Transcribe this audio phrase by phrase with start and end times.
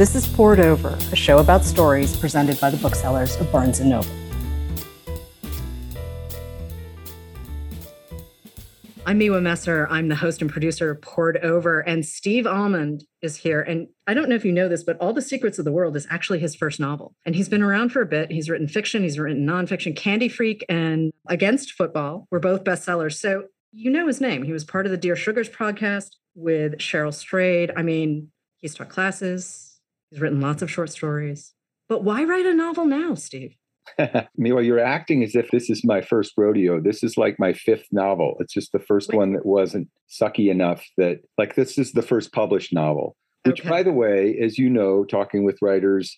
[0.00, 3.82] This is Poured Over, a show about stories presented by the booksellers of Barnes &
[3.82, 4.08] Noble.
[9.04, 9.86] I'm Miwa Messer.
[9.90, 13.60] I'm the host and producer of Poured Over, and Steve Almond is here.
[13.60, 15.94] And I don't know if you know this, but All the Secrets of the World
[15.96, 17.14] is actually his first novel.
[17.26, 18.32] And he's been around for a bit.
[18.32, 19.94] He's written fiction, he's written nonfiction.
[19.94, 23.18] Candy Freak and Against Football were both bestsellers.
[23.18, 24.44] So you know his name.
[24.44, 27.70] He was part of the Dear Sugars podcast with Cheryl Strayed.
[27.76, 29.69] I mean, he's taught classes,
[30.10, 31.54] he's written lots of short stories.
[31.88, 33.56] But why write a novel now, Steve?
[34.36, 36.80] Meanwhile, you're acting as if this is my first rodeo.
[36.80, 38.36] This is like my fifth novel.
[38.38, 42.32] It's just the first one that wasn't sucky enough that, like, this is the first
[42.32, 43.16] published novel.
[43.44, 43.68] Which, okay.
[43.68, 46.16] by the way, as you know, talking with writers,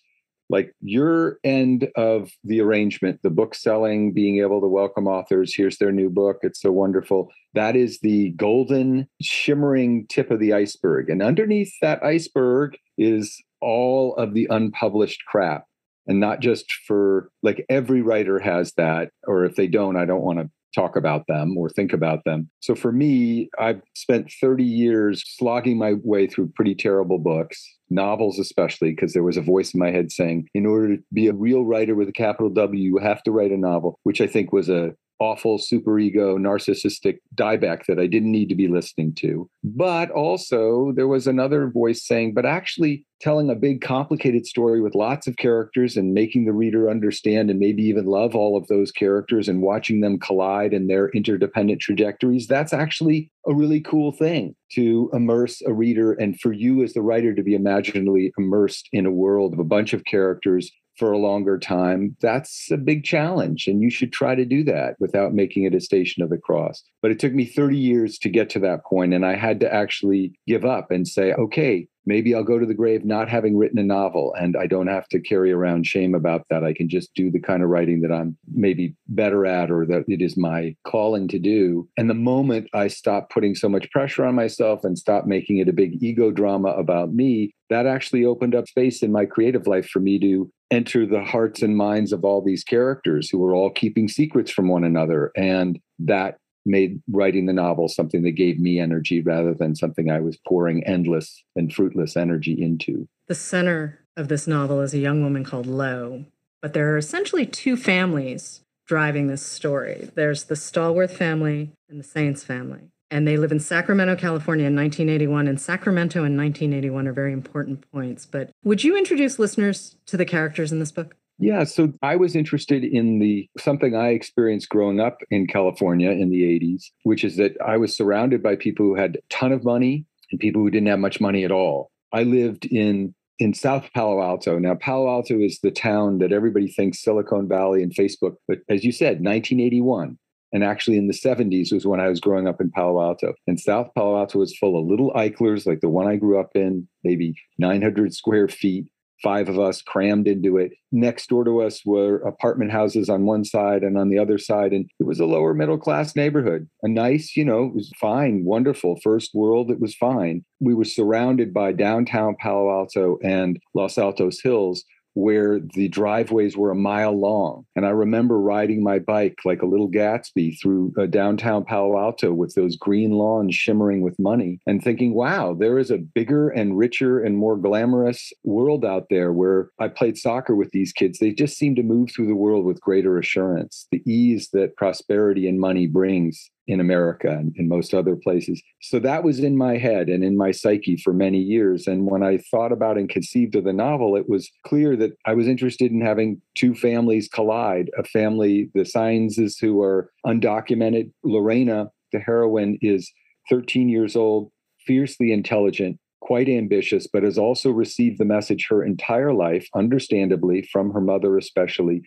[0.50, 5.78] like your end of the arrangement, the book selling, being able to welcome authors, here's
[5.78, 7.30] their new book, it's so wonderful.
[7.54, 11.08] That is the golden, shimmering tip of the iceberg.
[11.08, 15.64] And underneath that iceberg is all of the unpublished crap
[16.06, 20.22] and not just for like every writer has that or if they don't i don't
[20.22, 22.50] want to talk about them or think about them.
[22.60, 28.38] So for me i've spent 30 years slogging my way through pretty terrible books novels
[28.38, 31.34] especially because there was a voice in my head saying in order to be a
[31.34, 34.50] real writer with a capital w you have to write a novel which i think
[34.50, 39.48] was a awful superego narcissistic dybbuk that I didn't need to be listening to.
[39.62, 44.96] But also there was another voice saying, but actually telling a big complicated story with
[44.96, 48.90] lots of characters and making the reader understand and maybe even love all of those
[48.90, 54.56] characters and watching them collide in their interdependent trajectories, that's actually a really cool thing
[54.72, 59.06] to immerse a reader and for you as the writer to be imaginally immersed in
[59.06, 63.66] a world of a bunch of characters for a longer time, that's a big challenge.
[63.66, 66.82] And you should try to do that without making it a station of the cross.
[67.00, 69.72] But it took me 30 years to get to that point, And I had to
[69.72, 73.78] actually give up and say, okay, maybe I'll go to the grave not having written
[73.78, 76.64] a novel and I don't have to carry around shame about that.
[76.64, 80.04] I can just do the kind of writing that I'm maybe better at or that
[80.08, 81.88] it is my calling to do.
[81.96, 85.68] And the moment I stop putting so much pressure on myself and stop making it
[85.68, 89.88] a big ego drama about me, that actually opened up space in my creative life
[89.88, 93.70] for me to enter the hearts and minds of all these characters who are all
[93.70, 95.30] keeping secrets from one another.
[95.36, 100.20] And that made writing the novel something that gave me energy rather than something I
[100.20, 103.08] was pouring endless and fruitless energy into.
[103.26, 106.24] The center of this novel is a young woman called Lo,
[106.60, 110.10] but there are essentially two families driving this story.
[110.14, 112.90] There's the Stallworth family and the Sainz family.
[113.10, 115.46] And they live in Sacramento, California in 1981.
[115.46, 118.24] And Sacramento and 1981 are very important points.
[118.24, 121.14] But would you introduce listeners to the characters in this book?
[121.42, 126.30] Yeah, so I was interested in the something I experienced growing up in California in
[126.30, 129.64] the 80s, which is that I was surrounded by people who had a ton of
[129.64, 131.90] money and people who didn't have much money at all.
[132.12, 134.60] I lived in in South Palo Alto.
[134.60, 138.84] Now, Palo Alto is the town that everybody thinks Silicon Valley and Facebook, but as
[138.84, 140.16] you said, 1981.
[140.52, 143.34] And actually, in the 70s was when I was growing up in Palo Alto.
[143.48, 146.50] And South Palo Alto was full of little Eichlers, like the one I grew up
[146.54, 148.86] in, maybe 900 square feet
[149.22, 150.72] five of us crammed into it.
[150.90, 154.72] Next door to us were apartment houses on one side and on the other side.
[154.72, 156.68] And it was a lower middle class neighborhood.
[156.82, 160.44] A nice, you know, it was fine, wonderful, first world, it was fine.
[160.60, 164.84] We were surrounded by downtown Palo Alto and Los Altos Hills,
[165.14, 167.64] where the driveways were a mile long.
[167.76, 172.32] And I remember riding my bike like a little Gatsby through uh, downtown Palo Alto
[172.32, 176.78] with those green lawns shimmering with money and thinking, wow, there is a bigger and
[176.78, 181.18] richer and more glamorous world out there where I played soccer with these kids.
[181.18, 183.86] They just seem to move through the world with greater assurance.
[183.90, 188.62] The ease that prosperity and money brings in America and in most other places.
[188.80, 191.86] So that was in my head and in my psyche for many years.
[191.86, 195.34] And when I thought about and conceived of the novel, it was clear that I
[195.34, 201.12] was interested in having two families collide a family, the Sainzes, who are undocumented.
[201.24, 203.12] Lorena, the heroine, is
[203.50, 204.50] 13 years old,
[204.86, 205.98] fiercely intelligent.
[206.20, 211.36] Quite ambitious, but has also received the message her entire life, understandably, from her mother
[211.36, 212.02] especially,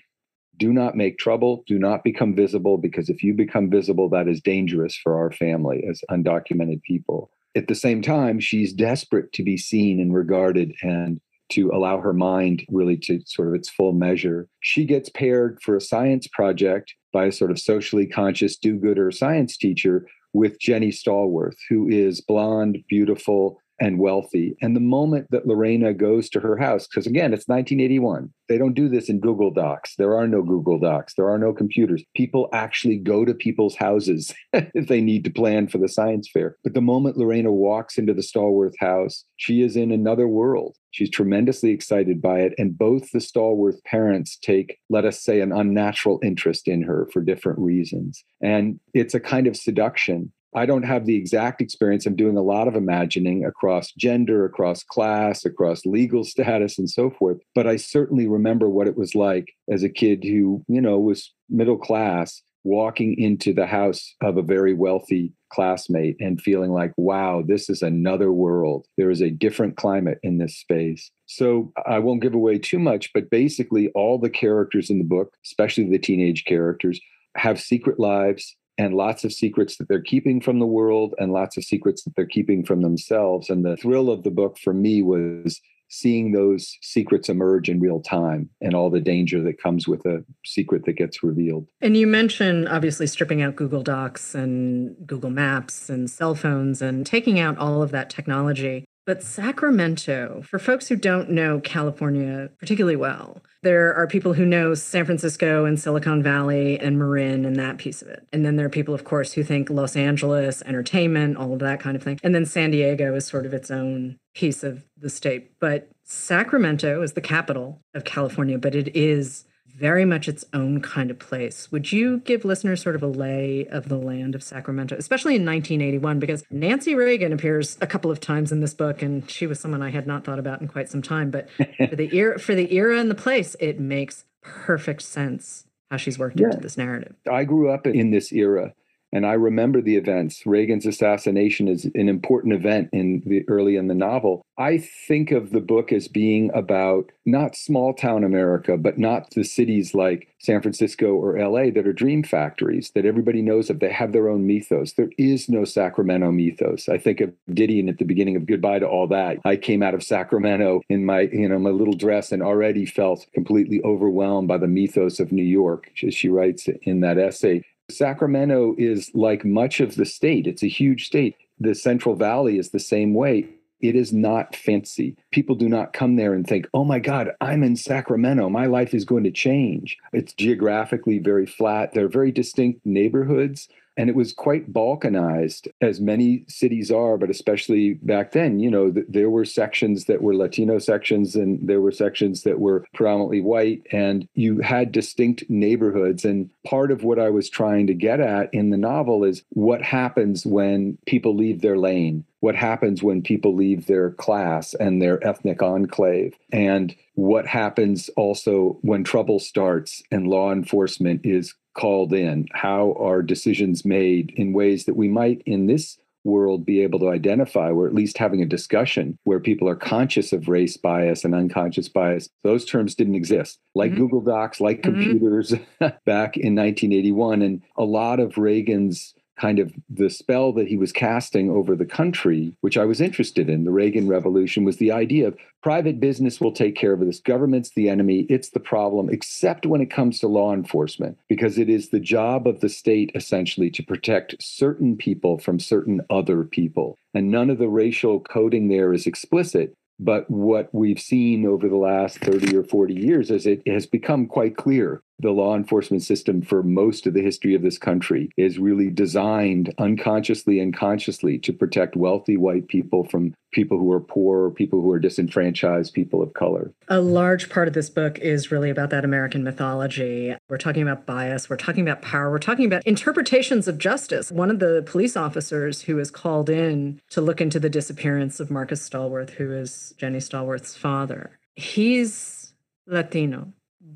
[0.58, 1.64] do not make trouble.
[1.68, 5.84] Do not become visible because if you become visible that is dangerous for our family
[5.90, 7.32] as undocumented people.
[7.56, 11.20] At the same time she's desperate to be seen and regarded and
[11.50, 14.48] to allow her mind really to sort of its full measure.
[14.62, 19.56] She gets paired for a science project by a sort of socially conscious do-gooder science
[19.56, 24.56] teacher with jenny stallworth who is blonde beautiful and wealthy.
[24.62, 28.74] And the moment that Lorena goes to her house, because again, it's 1981, they don't
[28.74, 29.96] do this in Google Docs.
[29.98, 32.04] There are no Google Docs, there are no computers.
[32.16, 36.58] People actually go to people's houses if they need to plan for the science fair.
[36.64, 40.78] But the moment Lorena walks into the Stallworth house, she is in another world.
[40.92, 42.54] She's tremendously excited by it.
[42.58, 47.22] And both the Stallworth parents take, let us say, an unnatural interest in her for
[47.22, 48.24] different reasons.
[48.42, 52.06] And it's a kind of seduction I don't have the exact experience.
[52.06, 57.12] I'm doing a lot of imagining across gender, across class, across legal status, and so
[57.12, 57.38] forth.
[57.54, 61.34] But I certainly remember what it was like as a kid who, you know, was
[61.50, 67.44] middle class walking into the house of a very wealthy classmate and feeling like, wow,
[67.46, 68.88] this is another world.
[68.98, 71.12] There is a different climate in this space.
[71.28, 75.36] So I won't give away too much, but basically, all the characters in the book,
[75.46, 77.00] especially the teenage characters,
[77.36, 81.58] have secret lives and lots of secrets that they're keeping from the world and lots
[81.58, 83.50] of secrets that they're keeping from themselves.
[83.50, 88.02] And the thrill of the book for me was seeing those secrets emerge in real
[88.02, 91.68] time and all the danger that comes with a secret that gets revealed.
[91.80, 97.06] And you mentioned obviously stripping out Google Docs and Google Maps and cell phones and
[97.06, 98.86] taking out all of that technology.
[99.06, 104.74] But Sacramento, for folks who don't know California particularly well, there are people who know
[104.74, 108.28] San Francisco and Silicon Valley and Marin and that piece of it.
[108.34, 111.80] And then there are people, of course, who think Los Angeles, entertainment, all of that
[111.80, 112.20] kind of thing.
[112.24, 115.52] And then San Diego is sort of its own piece of the state.
[115.60, 119.46] But Sacramento is the capital of California, but it is
[119.78, 121.72] very much its own kind of place.
[121.72, 125.46] Would you give listeners sort of a lay of the land of Sacramento, especially in
[125.46, 126.20] 1981?
[126.20, 129.82] Because Nancy Reagan appears a couple of times in this book, and she was someone
[129.82, 131.30] I had not thought about in quite some time.
[131.30, 131.50] But
[131.90, 136.18] for the era, for the era and the place, it makes perfect sense how she's
[136.18, 136.48] worked yeah.
[136.48, 137.16] into this narrative.
[137.30, 138.74] I grew up in this era.
[139.12, 140.46] And I remember the events.
[140.46, 144.42] Reagan's assassination is an important event in the early in the novel.
[144.58, 149.44] I think of the book as being about not small town America, but not the
[149.44, 153.80] cities like San Francisco or LA that are dream factories that everybody knows of.
[153.80, 154.94] They have their own mythos.
[154.94, 156.88] There is no Sacramento mythos.
[156.88, 159.40] I think of Didion at the beginning of Goodbye to All That.
[159.46, 163.26] I came out of Sacramento in my, you know, my little dress and already felt
[163.34, 167.64] completely overwhelmed by the mythos of New York, as she writes in that essay.
[167.90, 171.36] Sacramento is like much of the state, it's a huge state.
[171.60, 173.48] The Central Valley is the same way.
[173.80, 175.16] It is not fancy.
[175.32, 178.50] People do not come there and think, oh my God, I'm in Sacramento.
[178.50, 179.98] My life is going to change.
[180.12, 181.94] It's geographically very flat.
[181.94, 187.94] They're very distinct neighborhoods and it was quite balkanized as many cities are but especially
[187.96, 191.92] back then you know th- there were sections that were latino sections and there were
[191.92, 193.86] sections that were predominantly white.
[193.92, 196.26] And you had distinct neighborhoods.
[196.26, 199.82] And part of what i was trying to get at in the novel is what
[199.82, 202.26] happens when people leave their lane?
[202.40, 206.36] What happens when people leave their class and their ethnic enclave?
[206.52, 212.48] And what happens also when trouble starts and law enforcement is called in?
[212.54, 217.10] How are decisions made in ways that we might in this world be able to
[217.10, 217.72] identify?
[217.72, 221.88] We're at least having a discussion where people are conscious of race bias and unconscious
[221.88, 222.30] bias.
[222.44, 224.02] Those terms didn't exist, like mm-hmm.
[224.02, 225.04] Google Docs, like mm-hmm.
[225.04, 227.42] computers back in 1981.
[227.42, 231.86] And a lot of Reagan's kind of the spell that he was casting over the
[231.86, 236.40] country, which I was interested in, the Reagan Revolution, was the idea of private business
[236.40, 237.20] will take care of this.
[237.20, 241.70] Government's the enemy, it's the problem, except when it comes to law enforcement, because it
[241.70, 246.98] is the job of the state essentially to protect certain people from certain other people.
[247.14, 249.74] And none of the racial coding there is explicit.
[249.98, 254.28] But what we've seen over the last 30 or 40 years is it has become
[254.28, 258.60] quite clear the law enforcement system for most of the history of this country is
[258.60, 264.52] really designed unconsciously and consciously to protect wealthy white people from people who are poor,
[264.52, 266.74] people who are disenfranchised, people of color.
[266.90, 270.36] A large part of this book is really about that American mythology.
[270.50, 274.32] We're talking about bias, we're talking about power, we're talking about interpretations of justice.
[274.32, 278.52] One of the police officers who is called in to look into the disappearance of
[278.52, 282.54] Marcus Stallworth, who is Jenny Stallworth's father, he's
[282.88, 283.54] Latino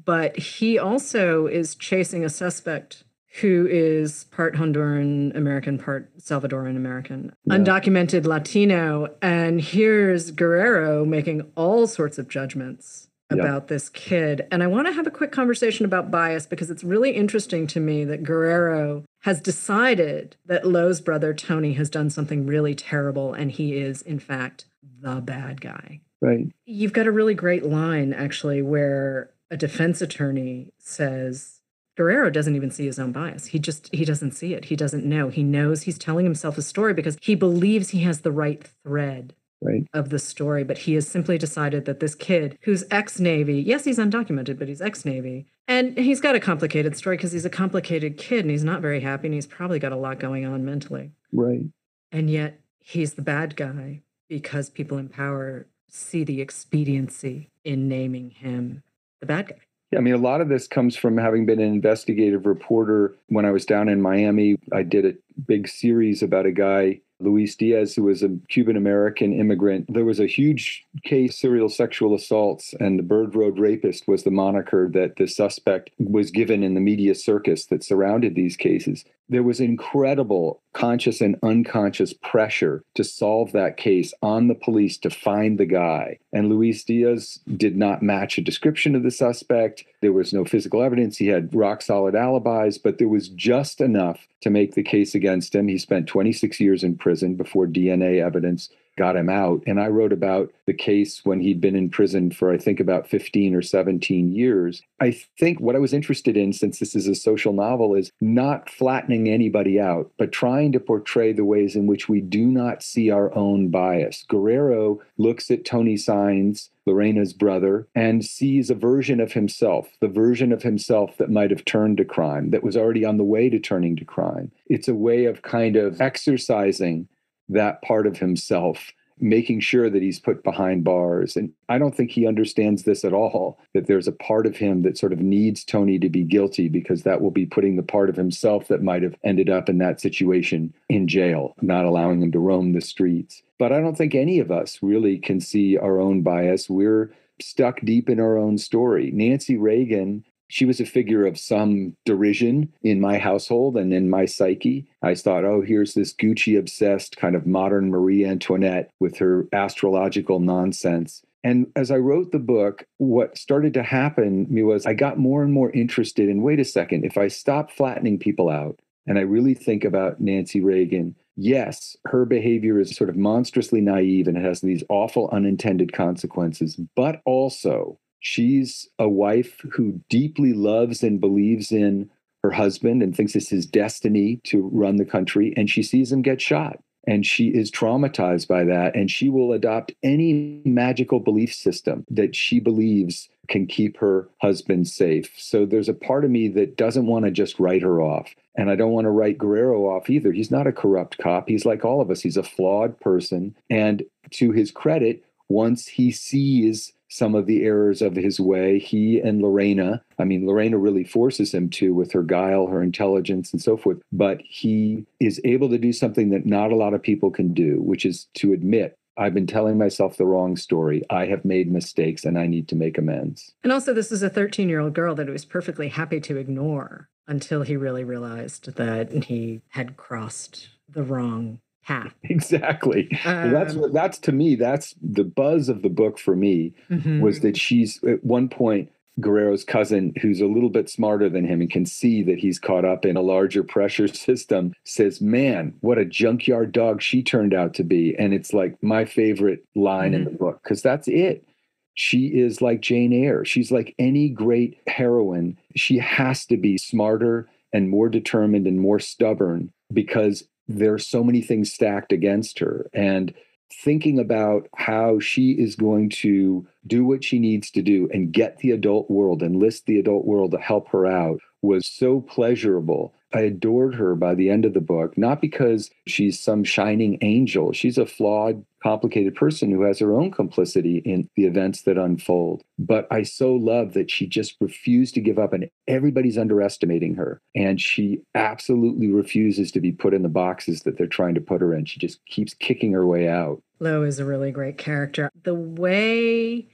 [0.09, 3.03] but he also is chasing a suspect
[3.41, 7.53] who is part Honduran American, part Salvadoran American, yeah.
[7.53, 9.13] undocumented Latino.
[9.21, 14.47] And here's Guerrero making all sorts of judgments about this kid.
[14.49, 17.79] And I want to have a quick conversation about bias because it's really interesting to
[17.79, 23.51] me that Guerrero has decided that Lo's brother Tony has done something really terrible and
[23.51, 24.65] he is, in fact,
[25.01, 26.01] the bad guy.
[26.19, 26.47] Right.
[26.65, 31.59] You've got a really great line, actually, where a defense attorney says
[31.95, 33.47] Guerrero doesn't even see his own bias.
[33.47, 34.65] He just he doesn't see it.
[34.65, 35.29] He doesn't know.
[35.29, 39.33] He knows he's telling himself a story because he believes he has the right thread
[39.61, 39.87] right.
[39.93, 43.83] of the story, but he has simply decided that this kid who's ex Navy, yes,
[43.83, 45.47] he's undocumented, but he's ex Navy.
[45.67, 49.01] And he's got a complicated story because he's a complicated kid and he's not very
[49.01, 51.11] happy and he's probably got a lot going on mentally.
[51.31, 51.65] Right.
[52.11, 58.31] And yet he's the bad guy because people in power see the expediency in naming
[58.31, 58.83] him
[59.21, 59.55] the bad guy.
[59.91, 63.15] Yeah, I mean, a lot of this comes from having been an investigative reporter.
[63.27, 65.13] When I was down in Miami, I did a
[65.47, 69.93] big series about a guy Luis Diaz, who was a Cuban American immigrant.
[69.93, 74.31] There was a huge case, serial sexual assaults, and the Bird Road Rapist was the
[74.31, 79.05] moniker that the suspect was given in the media circus that surrounded these cases.
[79.27, 85.09] There was incredible conscious and unconscious pressure to solve that case on the police to
[85.09, 86.17] find the guy.
[86.33, 89.83] And Luis Diaz did not match a description of the suspect.
[90.01, 91.17] There was no physical evidence.
[91.17, 95.53] He had rock solid alibis, but there was just enough to make the case against
[95.53, 95.67] him.
[95.67, 99.63] He spent 26 years in prison before DNA evidence got him out.
[99.65, 103.07] And I wrote about the case when he'd been in prison for, I think, about
[103.07, 104.83] 15 or 17 years.
[104.99, 108.69] I think what I was interested in, since this is a social novel, is not
[108.69, 113.09] flattening anybody out, but trying to portray the ways in which we do not see
[113.09, 114.25] our own bias.
[114.27, 116.69] Guerrero looks at Tony Sainz.
[116.85, 121.63] Lorena's brother, and sees a version of himself, the version of himself that might have
[121.63, 124.51] turned to crime, that was already on the way to turning to crime.
[124.65, 127.07] It's a way of kind of exercising
[127.49, 128.91] that part of himself
[129.21, 131.35] making sure that he's put behind bars.
[131.35, 134.83] And I don't think he understands this at all that there's a part of him
[134.83, 138.09] that sort of needs Tony to be guilty because that will be putting the part
[138.09, 142.31] of himself that might have ended up in that situation in jail, not allowing him
[142.31, 143.43] to roam the streets.
[143.57, 146.69] But I don't think any of us really can see our own bias.
[146.69, 149.11] We're stuck deep in our own story.
[149.11, 154.25] Nancy Reagan she was a figure of some derision in my household and in my
[154.25, 154.87] psyche.
[155.01, 160.39] I thought, oh, here's this Gucci obsessed kind of modern Marie Antoinette with her astrological
[160.39, 161.21] nonsense.
[161.43, 165.43] And as I wrote the book, what started to happen me was I got more
[165.43, 169.21] and more interested in wait a second, if I stop flattening people out and I
[169.21, 174.43] really think about Nancy Reagan, yes, her behavior is sort of monstrously naive and it
[174.43, 181.71] has these awful unintended consequences, but also She's a wife who deeply loves and believes
[181.71, 182.09] in
[182.43, 185.53] her husband and thinks it's his destiny to run the country.
[185.57, 186.79] And she sees him get shot.
[187.07, 188.95] And she is traumatized by that.
[188.95, 194.87] And she will adopt any magical belief system that she believes can keep her husband
[194.87, 195.33] safe.
[195.37, 198.35] So there's a part of me that doesn't want to just write her off.
[198.55, 200.31] And I don't want to write Guerrero off either.
[200.31, 201.49] He's not a corrupt cop.
[201.49, 203.55] He's like all of us, he's a flawed person.
[203.69, 208.79] And to his credit, once he sees some of the errors of his way.
[208.79, 213.51] He and Lorena, I mean, Lorena really forces him to with her guile, her intelligence,
[213.51, 213.97] and so forth.
[214.11, 217.81] But he is able to do something that not a lot of people can do,
[217.81, 221.03] which is to admit I've been telling myself the wrong story.
[221.09, 223.51] I have made mistakes and I need to make amends.
[223.63, 226.37] And also, this is a 13 year old girl that he was perfectly happy to
[226.37, 232.13] ignore until he really realized that he had crossed the wrong path.
[232.23, 233.09] Exactly.
[233.25, 234.55] Um, that's what that's to me.
[234.55, 237.21] That's the buzz of the book for me mm-hmm.
[237.21, 241.61] was that she's at one point Guerrero's cousin, who's a little bit smarter than him
[241.61, 245.97] and can see that he's caught up in a larger pressure system, says, Man, what
[245.97, 248.15] a junkyard dog she turned out to be.
[248.17, 250.15] And it's like my favorite line mm-hmm.
[250.15, 251.45] in the book because that's it.
[251.93, 253.43] She is like Jane Eyre.
[253.43, 255.57] She's like any great heroine.
[255.75, 261.23] She has to be smarter and more determined and more stubborn because there are so
[261.23, 262.89] many things stacked against her.
[262.93, 263.33] And
[263.71, 268.57] thinking about how she is going to do what she needs to do and get
[268.57, 273.13] the adult world, enlist the adult world to help her out was so pleasurable.
[273.33, 277.73] I adored her by the end of the book, not because she's some shining angel.
[277.73, 282.63] She's a flawed, complicated person who has her own complicity in the events that unfold.
[282.77, 287.41] But I so love that she just refused to give up, and everybody's underestimating her.
[287.55, 291.61] And she absolutely refuses to be put in the boxes that they're trying to put
[291.61, 291.85] her in.
[291.85, 293.61] She just keeps kicking her way out.
[293.79, 295.29] Lo is a really great character.
[295.43, 296.67] The way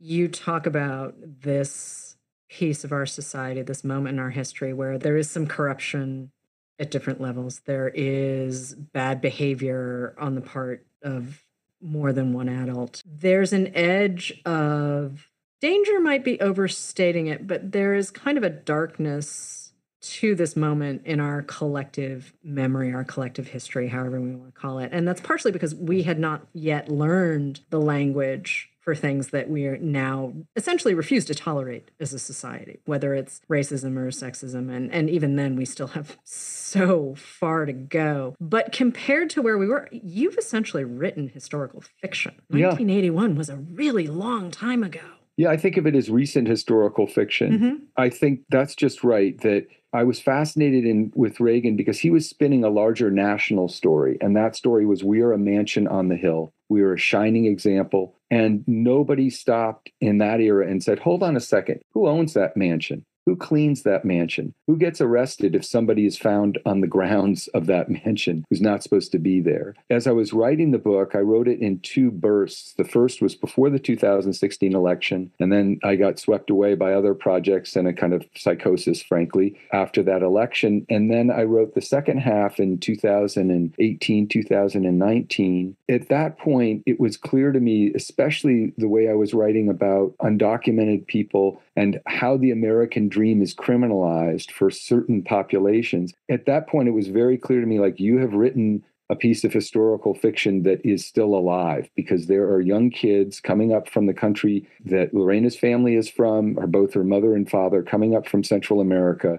[0.00, 2.07] you talk about this
[2.48, 6.30] piece of our society, this moment in our history where there is some corruption
[6.78, 7.60] at different levels.
[7.60, 11.44] There is bad behavior on the part of
[11.80, 13.02] more than one adult.
[13.06, 15.28] There's an edge of
[15.60, 21.02] danger, might be overstating it, but there is kind of a darkness to this moment
[21.04, 24.90] in our collective memory, our collective history, however we want to call it.
[24.92, 29.66] And that's partially because we had not yet learned the language for things that we
[29.66, 34.74] are now essentially refuse to tolerate as a society, whether it's racism or sexism.
[34.74, 38.34] And, and even then, we still have so far to go.
[38.40, 42.32] But compared to where we were, you've essentially written historical fiction.
[42.48, 43.36] 1981 yeah.
[43.36, 45.04] was a really long time ago.
[45.36, 47.52] Yeah, I think of it as recent historical fiction.
[47.52, 47.74] Mm-hmm.
[47.98, 52.28] I think that's just right that I was fascinated in with Reagan because he was
[52.28, 56.16] spinning a larger national story and that story was we are a mansion on the
[56.16, 56.52] hill.
[56.68, 61.36] We are a shining example and nobody stopped in that era and said, "Hold on
[61.36, 61.80] a second.
[61.92, 63.04] Who owns that mansion?
[63.28, 64.54] Who cleans that mansion?
[64.68, 68.82] Who gets arrested if somebody is found on the grounds of that mansion who's not
[68.82, 69.74] supposed to be there?
[69.90, 72.72] As I was writing the book, I wrote it in two bursts.
[72.78, 77.12] The first was before the 2016 election, and then I got swept away by other
[77.12, 80.86] projects and a kind of psychosis, frankly, after that election.
[80.88, 85.76] And then I wrote the second half in 2018, 2019.
[85.90, 90.14] At that point, it was clear to me, especially the way I was writing about
[90.22, 96.12] undocumented people and how the American dream is criminalized for certain populations.
[96.28, 99.44] At that point, it was very clear to me like, you have written a piece
[99.44, 104.06] of historical fiction that is still alive because there are young kids coming up from
[104.06, 108.26] the country that Lorena's family is from, or both her mother and father coming up
[108.26, 109.38] from Central America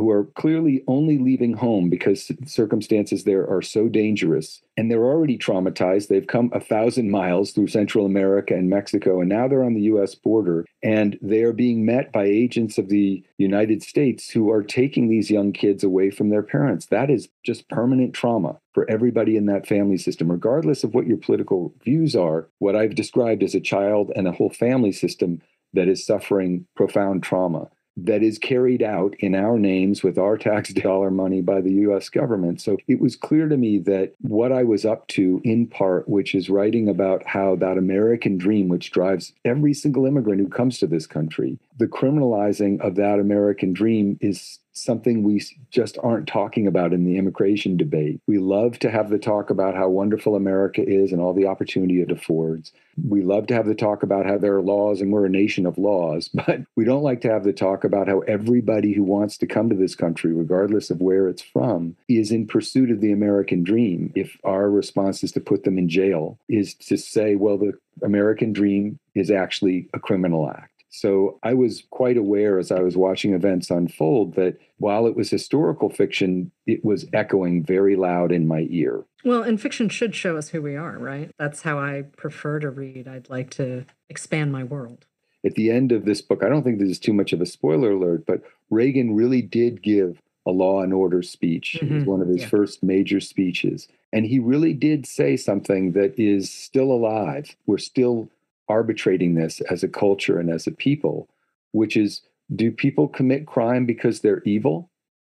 [0.00, 5.36] who are clearly only leaving home because circumstances there are so dangerous and they're already
[5.36, 6.08] traumatized.
[6.08, 9.82] They've come a thousand miles through Central America and Mexico, and now they're on the
[9.82, 14.62] US border and they are being met by agents of the United States who are
[14.62, 16.86] taking these young kids away from their parents.
[16.86, 21.18] That is just permanent trauma for everybody in that family system, regardless of what your
[21.18, 22.48] political views are.
[22.58, 25.42] What I've described as a child and a whole family system
[25.74, 27.68] that is suffering profound trauma
[28.06, 32.08] that is carried out in our names with our tax dollar money by the US
[32.08, 32.60] government.
[32.60, 36.34] So it was clear to me that what I was up to, in part, which
[36.34, 40.86] is writing about how that American dream, which drives every single immigrant who comes to
[40.86, 46.92] this country, the criminalizing of that American dream is something we just aren't talking about
[46.92, 48.20] in the immigration debate.
[48.26, 52.00] We love to have the talk about how wonderful America is and all the opportunity
[52.00, 52.72] it affords.
[53.08, 55.66] We love to have the talk about how there are laws and we're a nation
[55.66, 59.36] of laws, but we don't like to have the talk about how everybody who wants
[59.38, 63.12] to come to this country, regardless of where it's from, is in pursuit of the
[63.12, 64.12] American dream.
[64.14, 67.72] If our response is to put them in jail, is to say, well, the
[68.02, 70.69] American dream is actually a criminal act.
[70.90, 75.30] So I was quite aware as I was watching events unfold that while it was
[75.30, 79.04] historical fiction, it was echoing very loud in my ear.
[79.24, 81.30] Well, and fiction should show us who we are, right?
[81.38, 83.06] That's how I prefer to read.
[83.06, 85.06] I'd like to expand my world.
[85.44, 87.46] At the end of this book, I don't think this is too much of a
[87.46, 91.78] spoiler alert, but Reagan really did give a law and order speech.
[91.80, 91.94] Mm-hmm.
[91.94, 92.48] It was one of his yeah.
[92.48, 93.88] first major speeches.
[94.12, 97.54] And he really did say something that is still alive.
[97.66, 98.28] We're still
[98.70, 101.28] arbitrating this as a culture and as a people,
[101.72, 102.22] which is
[102.54, 104.90] do people commit crime because they're evil?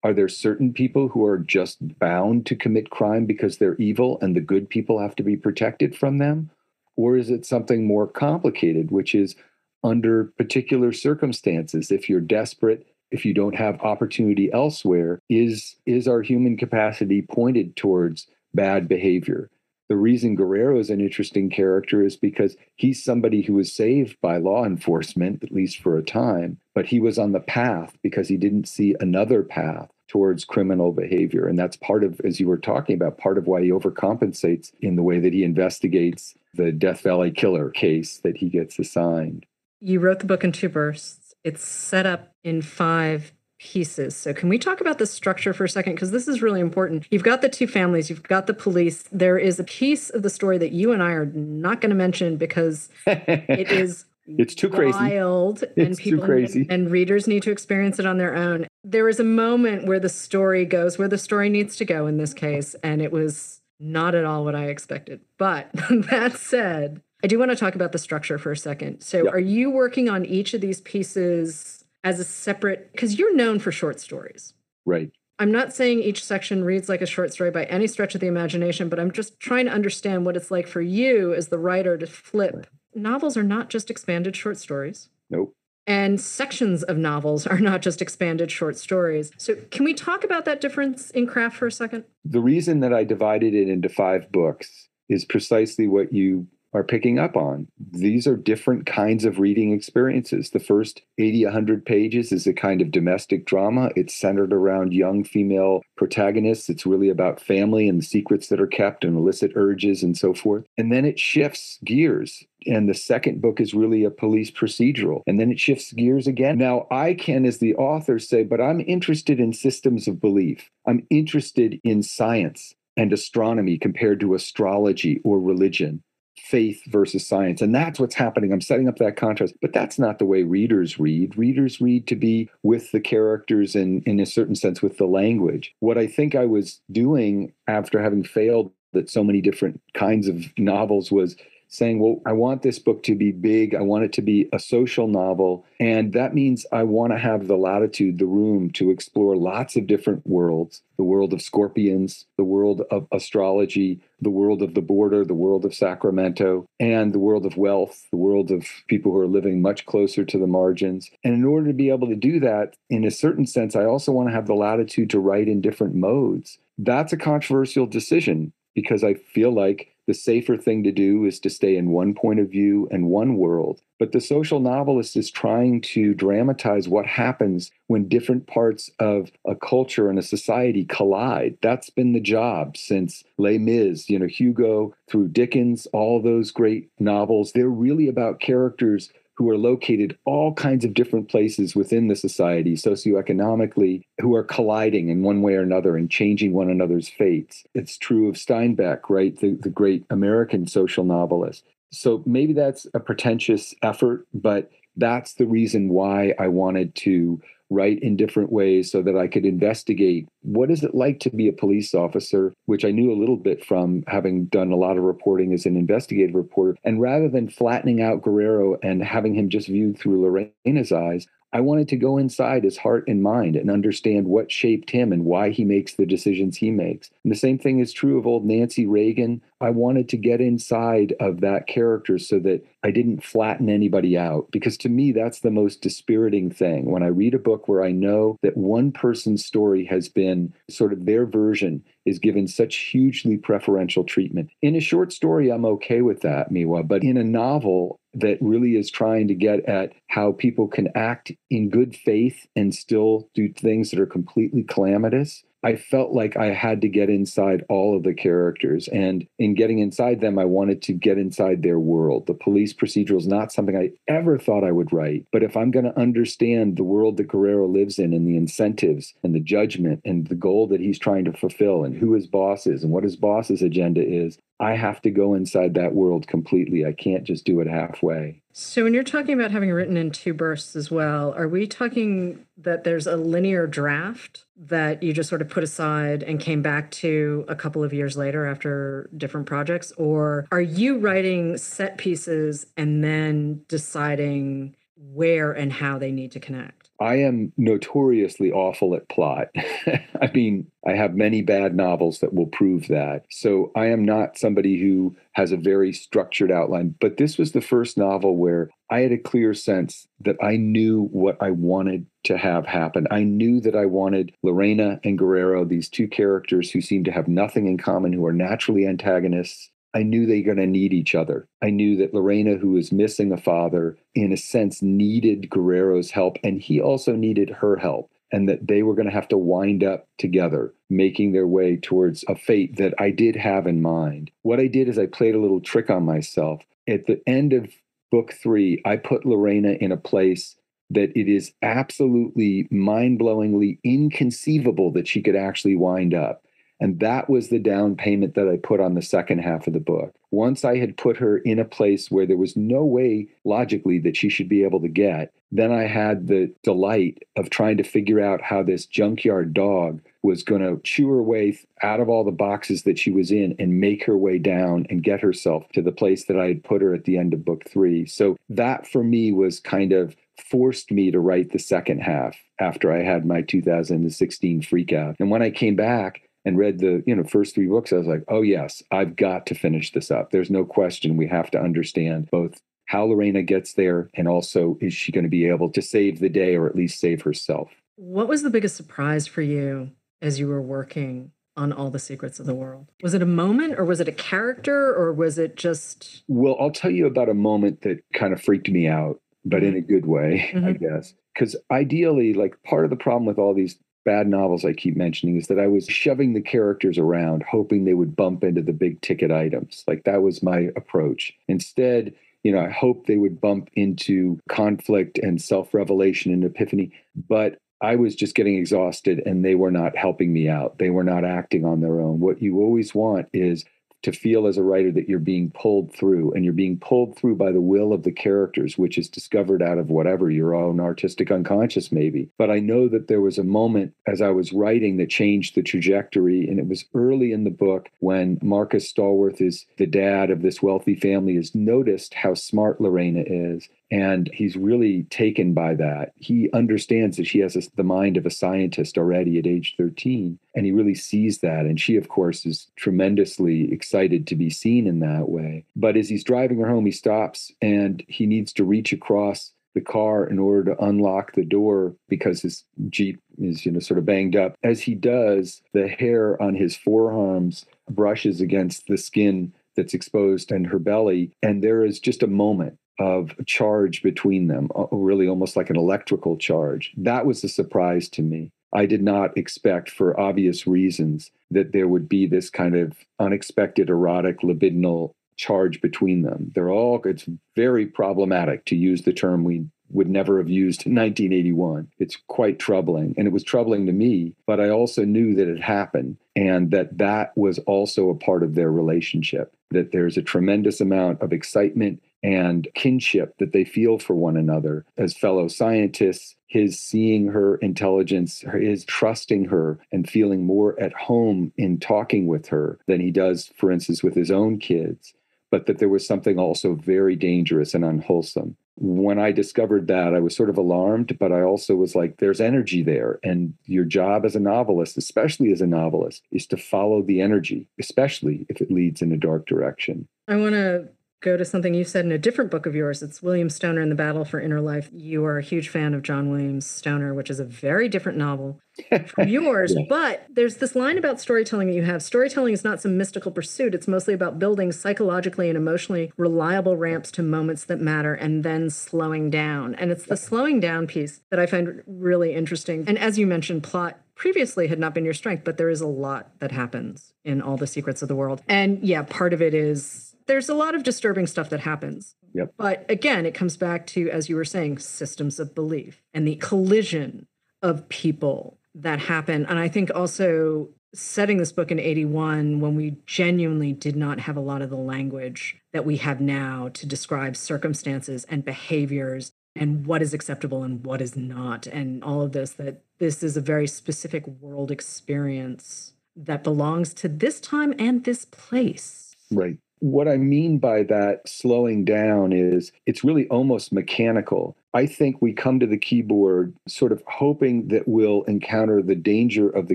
[0.02, 4.36] Are there certain people who are just bound to commit crime because they're evil and
[4.36, 6.50] the good people have to be protected from them?
[6.96, 9.34] Or is it something more complicated, which is
[9.82, 16.22] under particular circumstances, if you're desperate, if you don't have opportunity elsewhere, is, is our
[16.22, 19.50] human capacity pointed towards bad behavior?
[19.92, 24.38] The reason Guerrero is an interesting character is because he's somebody who was saved by
[24.38, 28.38] law enforcement, at least for a time, but he was on the path because he
[28.38, 31.46] didn't see another path towards criminal behavior.
[31.46, 34.96] And that's part of, as you were talking about, part of why he overcompensates in
[34.96, 39.44] the way that he investigates the Death Valley killer case that he gets assigned.
[39.82, 41.34] You wrote the book in two bursts.
[41.44, 44.16] It's set up in five pieces.
[44.16, 45.94] So, can we talk about the structure for a second?
[45.94, 47.06] Because this is really important.
[47.10, 49.04] You've got the two families, you've got the police.
[49.12, 51.96] There is a piece of the story that you and I are not going to
[51.96, 54.04] mention because it is.
[54.26, 54.98] It's too crazy.
[54.98, 56.66] Wild, it's and people too crazy.
[56.70, 58.66] and readers need to experience it on their own.
[58.84, 62.18] There is a moment where the story goes where the story needs to go in
[62.18, 65.20] this case, and it was not at all what I expected.
[65.38, 69.02] But that said, I do want to talk about the structure for a second.
[69.02, 69.34] So, yep.
[69.34, 73.72] are you working on each of these pieces as a separate because you're known for
[73.72, 74.54] short stories.
[74.84, 75.10] Right.
[75.38, 78.26] I'm not saying each section reads like a short story by any stretch of the
[78.26, 81.96] imagination, but I'm just trying to understand what it's like for you as the writer
[81.98, 82.54] to flip.
[82.54, 82.66] Right.
[82.94, 85.08] Novels are not just expanded short stories.
[85.30, 85.54] Nope.
[85.86, 89.32] And sections of novels are not just expanded short stories.
[89.36, 92.04] So, can we talk about that difference in craft for a second?
[92.24, 97.18] The reason that I divided it into five books is precisely what you are picking
[97.18, 97.68] up on.
[97.92, 100.50] These are different kinds of reading experiences.
[100.50, 103.90] The first 80, 100 pages is a kind of domestic drama.
[103.96, 106.68] It's centered around young female protagonists.
[106.68, 110.32] It's really about family and the secrets that are kept and illicit urges and so
[110.32, 110.64] forth.
[110.78, 115.40] And then it shifts gears and the second book is really a police procedural and
[115.40, 119.40] then it shifts gears again now i can as the author say but i'm interested
[119.40, 126.02] in systems of belief i'm interested in science and astronomy compared to astrology or religion
[126.36, 128.52] faith versus science and that's what's happening.
[128.52, 131.36] I'm setting up that contrast but that's not the way readers read.
[131.36, 135.74] Readers read to be with the characters and in a certain sense with the language.
[135.80, 140.46] What i think i was doing after having failed that so many different kinds of
[140.58, 141.36] novels was
[141.72, 143.74] saying, well, I want this book to be big.
[143.74, 145.64] I want it to be a social novel.
[145.80, 149.86] And that means I want to have the latitude, the room to explore lots of
[149.86, 155.24] different worlds the world of scorpions, the world of astrology, the world of the border,
[155.24, 159.26] the world of Sacramento, and the world of wealth, the world of people who are
[159.26, 161.10] living much closer to the margins.
[161.24, 164.12] And in order to be able to do that, in a certain sense, I also
[164.12, 166.58] want to have the latitude to write in different modes.
[166.78, 171.50] That's a controversial decision because I feel like the safer thing to do is to
[171.50, 173.80] stay in one point of view and one world.
[173.98, 179.54] But the social novelist is trying to dramatize what happens when different parts of a
[179.54, 181.56] culture and a society collide.
[181.62, 186.90] That's been the job since Les Mis, you know, Hugo through Dickens, all those great
[186.98, 187.52] novels.
[187.52, 192.74] They're really about characters who are located all kinds of different places within the society
[192.74, 197.64] socioeconomically who are colliding in one way or another and changing one another's fates.
[197.74, 199.38] It's true of Steinbeck, right?
[199.38, 201.64] The, the great American social novelist.
[201.90, 207.40] So maybe that's a pretentious effort, but that's the reason why I wanted to
[207.72, 211.48] write in different ways so that I could investigate what is it like to be
[211.48, 215.04] a police officer, which I knew a little bit from having done a lot of
[215.04, 216.76] reporting as an investigative reporter.
[216.84, 221.60] And rather than flattening out Guerrero and having him just viewed through Lorena's eyes, I
[221.60, 225.50] wanted to go inside his heart and mind and understand what shaped him and why
[225.50, 227.10] he makes the decisions he makes.
[227.24, 229.42] And the same thing is true of old Nancy Reagan.
[229.60, 234.50] I wanted to get inside of that character so that I didn't flatten anybody out.
[234.50, 236.90] Because to me, that's the most dispiriting thing.
[236.90, 240.92] When I read a book where I know that one person's story has been sort
[240.92, 244.50] of their version is given such hugely preferential treatment.
[244.62, 246.86] In a short story, I'm okay with that, Miwa.
[246.86, 251.32] But in a novel, that really is trying to get at how people can act
[251.50, 255.44] in good faith and still do things that are completely calamitous.
[255.64, 258.88] I felt like I had to get inside all of the characters.
[258.88, 262.26] And in getting inside them, I wanted to get inside their world.
[262.26, 265.26] The police procedural is not something I ever thought I would write.
[265.30, 269.14] But if I'm going to understand the world that Guerrero lives in and the incentives
[269.22, 272.66] and the judgment and the goal that he's trying to fulfill and who his boss
[272.66, 276.86] is and what his boss's agenda is, I have to go inside that world completely.
[276.86, 278.40] I can't just do it halfway.
[278.52, 282.46] So, when you're talking about having written in two bursts as well, are we talking
[282.58, 286.92] that there's a linear draft that you just sort of put aside and came back
[286.92, 289.90] to a couple of years later after different projects?
[289.92, 296.40] Or are you writing set pieces and then deciding where and how they need to
[296.40, 296.81] connect?
[297.00, 299.48] I am notoriously awful at plot.
[299.56, 303.24] I mean, I have many bad novels that will prove that.
[303.30, 306.94] So I am not somebody who has a very structured outline.
[307.00, 311.08] But this was the first novel where I had a clear sense that I knew
[311.10, 313.06] what I wanted to have happen.
[313.10, 317.26] I knew that I wanted Lorena and Guerrero, these two characters who seem to have
[317.26, 321.14] nothing in common, who are naturally antagonists, I knew they were going to need each
[321.14, 321.48] other.
[321.62, 326.38] I knew that Lorena, who was missing a father, in a sense needed Guerrero's help,
[326.42, 329.84] and he also needed her help, and that they were going to have to wind
[329.84, 334.30] up together, making their way towards a fate that I did have in mind.
[334.42, 336.62] What I did is I played a little trick on myself.
[336.88, 337.70] At the end of
[338.10, 340.56] book three, I put Lorena in a place
[340.90, 346.44] that it is absolutely mind blowingly inconceivable that she could actually wind up.
[346.82, 349.78] And that was the down payment that I put on the second half of the
[349.78, 350.16] book.
[350.32, 354.16] Once I had put her in a place where there was no way logically that
[354.16, 358.18] she should be able to get, then I had the delight of trying to figure
[358.18, 362.32] out how this junkyard dog was going to chew her way out of all the
[362.32, 365.92] boxes that she was in and make her way down and get herself to the
[365.92, 368.06] place that I had put her at the end of book three.
[368.06, 370.16] So that for me was kind of
[370.50, 375.14] forced me to write the second half after I had my 2016 freak out.
[375.20, 378.06] And when I came back, and read the you know first three books i was
[378.06, 381.60] like oh yes i've got to finish this up there's no question we have to
[381.60, 385.82] understand both how lorena gets there and also is she going to be able to
[385.82, 389.92] save the day or at least save herself what was the biggest surprise for you
[390.20, 392.88] as you were working on all the secrets of the world?
[393.02, 396.70] Was it a moment or was it a character or was it just Well, I'll
[396.70, 400.06] tell you about a moment that kind of freaked me out, but in a good
[400.06, 400.66] way, mm-hmm.
[400.66, 401.14] I guess.
[401.36, 405.36] Cuz ideally like part of the problem with all these bad novels I keep mentioning
[405.36, 409.00] is that I was shoving the characters around hoping they would bump into the big
[409.00, 409.84] ticket items.
[409.86, 411.34] Like that was my approach.
[411.48, 416.92] Instead, you know, I hope they would bump into conflict and self revelation and epiphany.
[417.28, 420.78] But I was just getting exhausted and they were not helping me out.
[420.78, 422.20] They were not acting on their own.
[422.20, 423.64] What you always want is
[424.02, 427.36] to feel as a writer that you're being pulled through and you're being pulled through
[427.36, 431.30] by the will of the characters which is discovered out of whatever your own artistic
[431.30, 432.28] unconscious maybe.
[432.38, 435.62] But i know that there was a moment as i was writing that changed the
[435.62, 440.42] trajectory and it was early in the book when marcus stallworth is the dad of
[440.42, 446.12] this wealthy family has noticed how smart lorena is and he's really taken by that.
[446.16, 450.38] He understands that she has a, the mind of a scientist already at age 13,
[450.54, 451.66] and he really sees that.
[451.66, 455.66] And she, of course, is tremendously excited to be seen in that way.
[455.76, 459.82] But as he's driving her home, he stops and he needs to reach across the
[459.82, 464.06] car in order to unlock the door because his Jeep is, you know, sort of
[464.06, 464.54] banged up.
[464.62, 470.64] As he does, the hair on his forearms brushes against the skin that's exposed in
[470.64, 471.32] her belly.
[471.42, 476.36] And there is just a moment of charge between them, really almost like an electrical
[476.36, 476.92] charge.
[476.96, 478.52] That was a surprise to me.
[478.72, 483.90] I did not expect, for obvious reasons, that there would be this kind of unexpected
[483.90, 486.52] erotic libidinal charge between them.
[486.54, 487.26] They're all, it's
[487.56, 491.88] very problematic to use the term we would never have used in 1981.
[491.98, 493.14] It's quite troubling.
[493.18, 496.96] And it was troubling to me, but I also knew that it happened and that
[496.98, 502.02] that was also a part of their relationship, that there's a tremendous amount of excitement
[502.22, 506.36] and kinship that they feel for one another as fellow scientists.
[506.46, 512.48] His seeing her intelligence, his trusting her, and feeling more at home in talking with
[512.48, 515.14] her than he does, for instance, with his own kids.
[515.50, 518.56] But that there was something also very dangerous and unwholesome.
[518.76, 522.40] When I discovered that, I was sort of alarmed, but I also was like, there's
[522.40, 523.18] energy there.
[523.22, 527.68] And your job as a novelist, especially as a novelist, is to follow the energy,
[527.78, 530.08] especially if it leads in a dark direction.
[530.28, 530.88] I want to
[531.22, 533.00] go to something you said in a different book of yours.
[533.00, 534.90] It's William Stoner and the Battle for Inner Life.
[534.92, 538.60] You are a huge fan of John Williams Stoner, which is a very different novel
[539.06, 539.72] from yours.
[539.74, 539.84] yeah.
[539.88, 542.02] But there's this line about storytelling that you have.
[542.02, 543.74] Storytelling is not some mystical pursuit.
[543.74, 548.68] It's mostly about building psychologically and emotionally reliable ramps to moments that matter and then
[548.68, 549.76] slowing down.
[549.76, 552.84] And it's the slowing down piece that I find really interesting.
[552.88, 555.86] And as you mentioned, plot previously had not been your strength, but there is a
[555.86, 558.42] lot that happens in all the secrets of the world.
[558.48, 562.14] And yeah, part of it is there's a lot of disturbing stuff that happens.
[562.34, 562.54] Yep.
[562.56, 566.36] But again, it comes back to, as you were saying, systems of belief and the
[566.36, 567.26] collision
[567.62, 569.46] of people that happen.
[569.46, 574.36] And I think also setting this book in 81 when we genuinely did not have
[574.36, 579.86] a lot of the language that we have now to describe circumstances and behaviors and
[579.86, 583.40] what is acceptable and what is not and all of this that this is a
[583.40, 590.16] very specific world experience that belongs to this time and this place right what I
[590.16, 594.56] mean by that slowing down is it's really almost mechanical.
[594.72, 599.50] I think we come to the keyboard sort of hoping that we'll encounter the danger
[599.50, 599.74] of the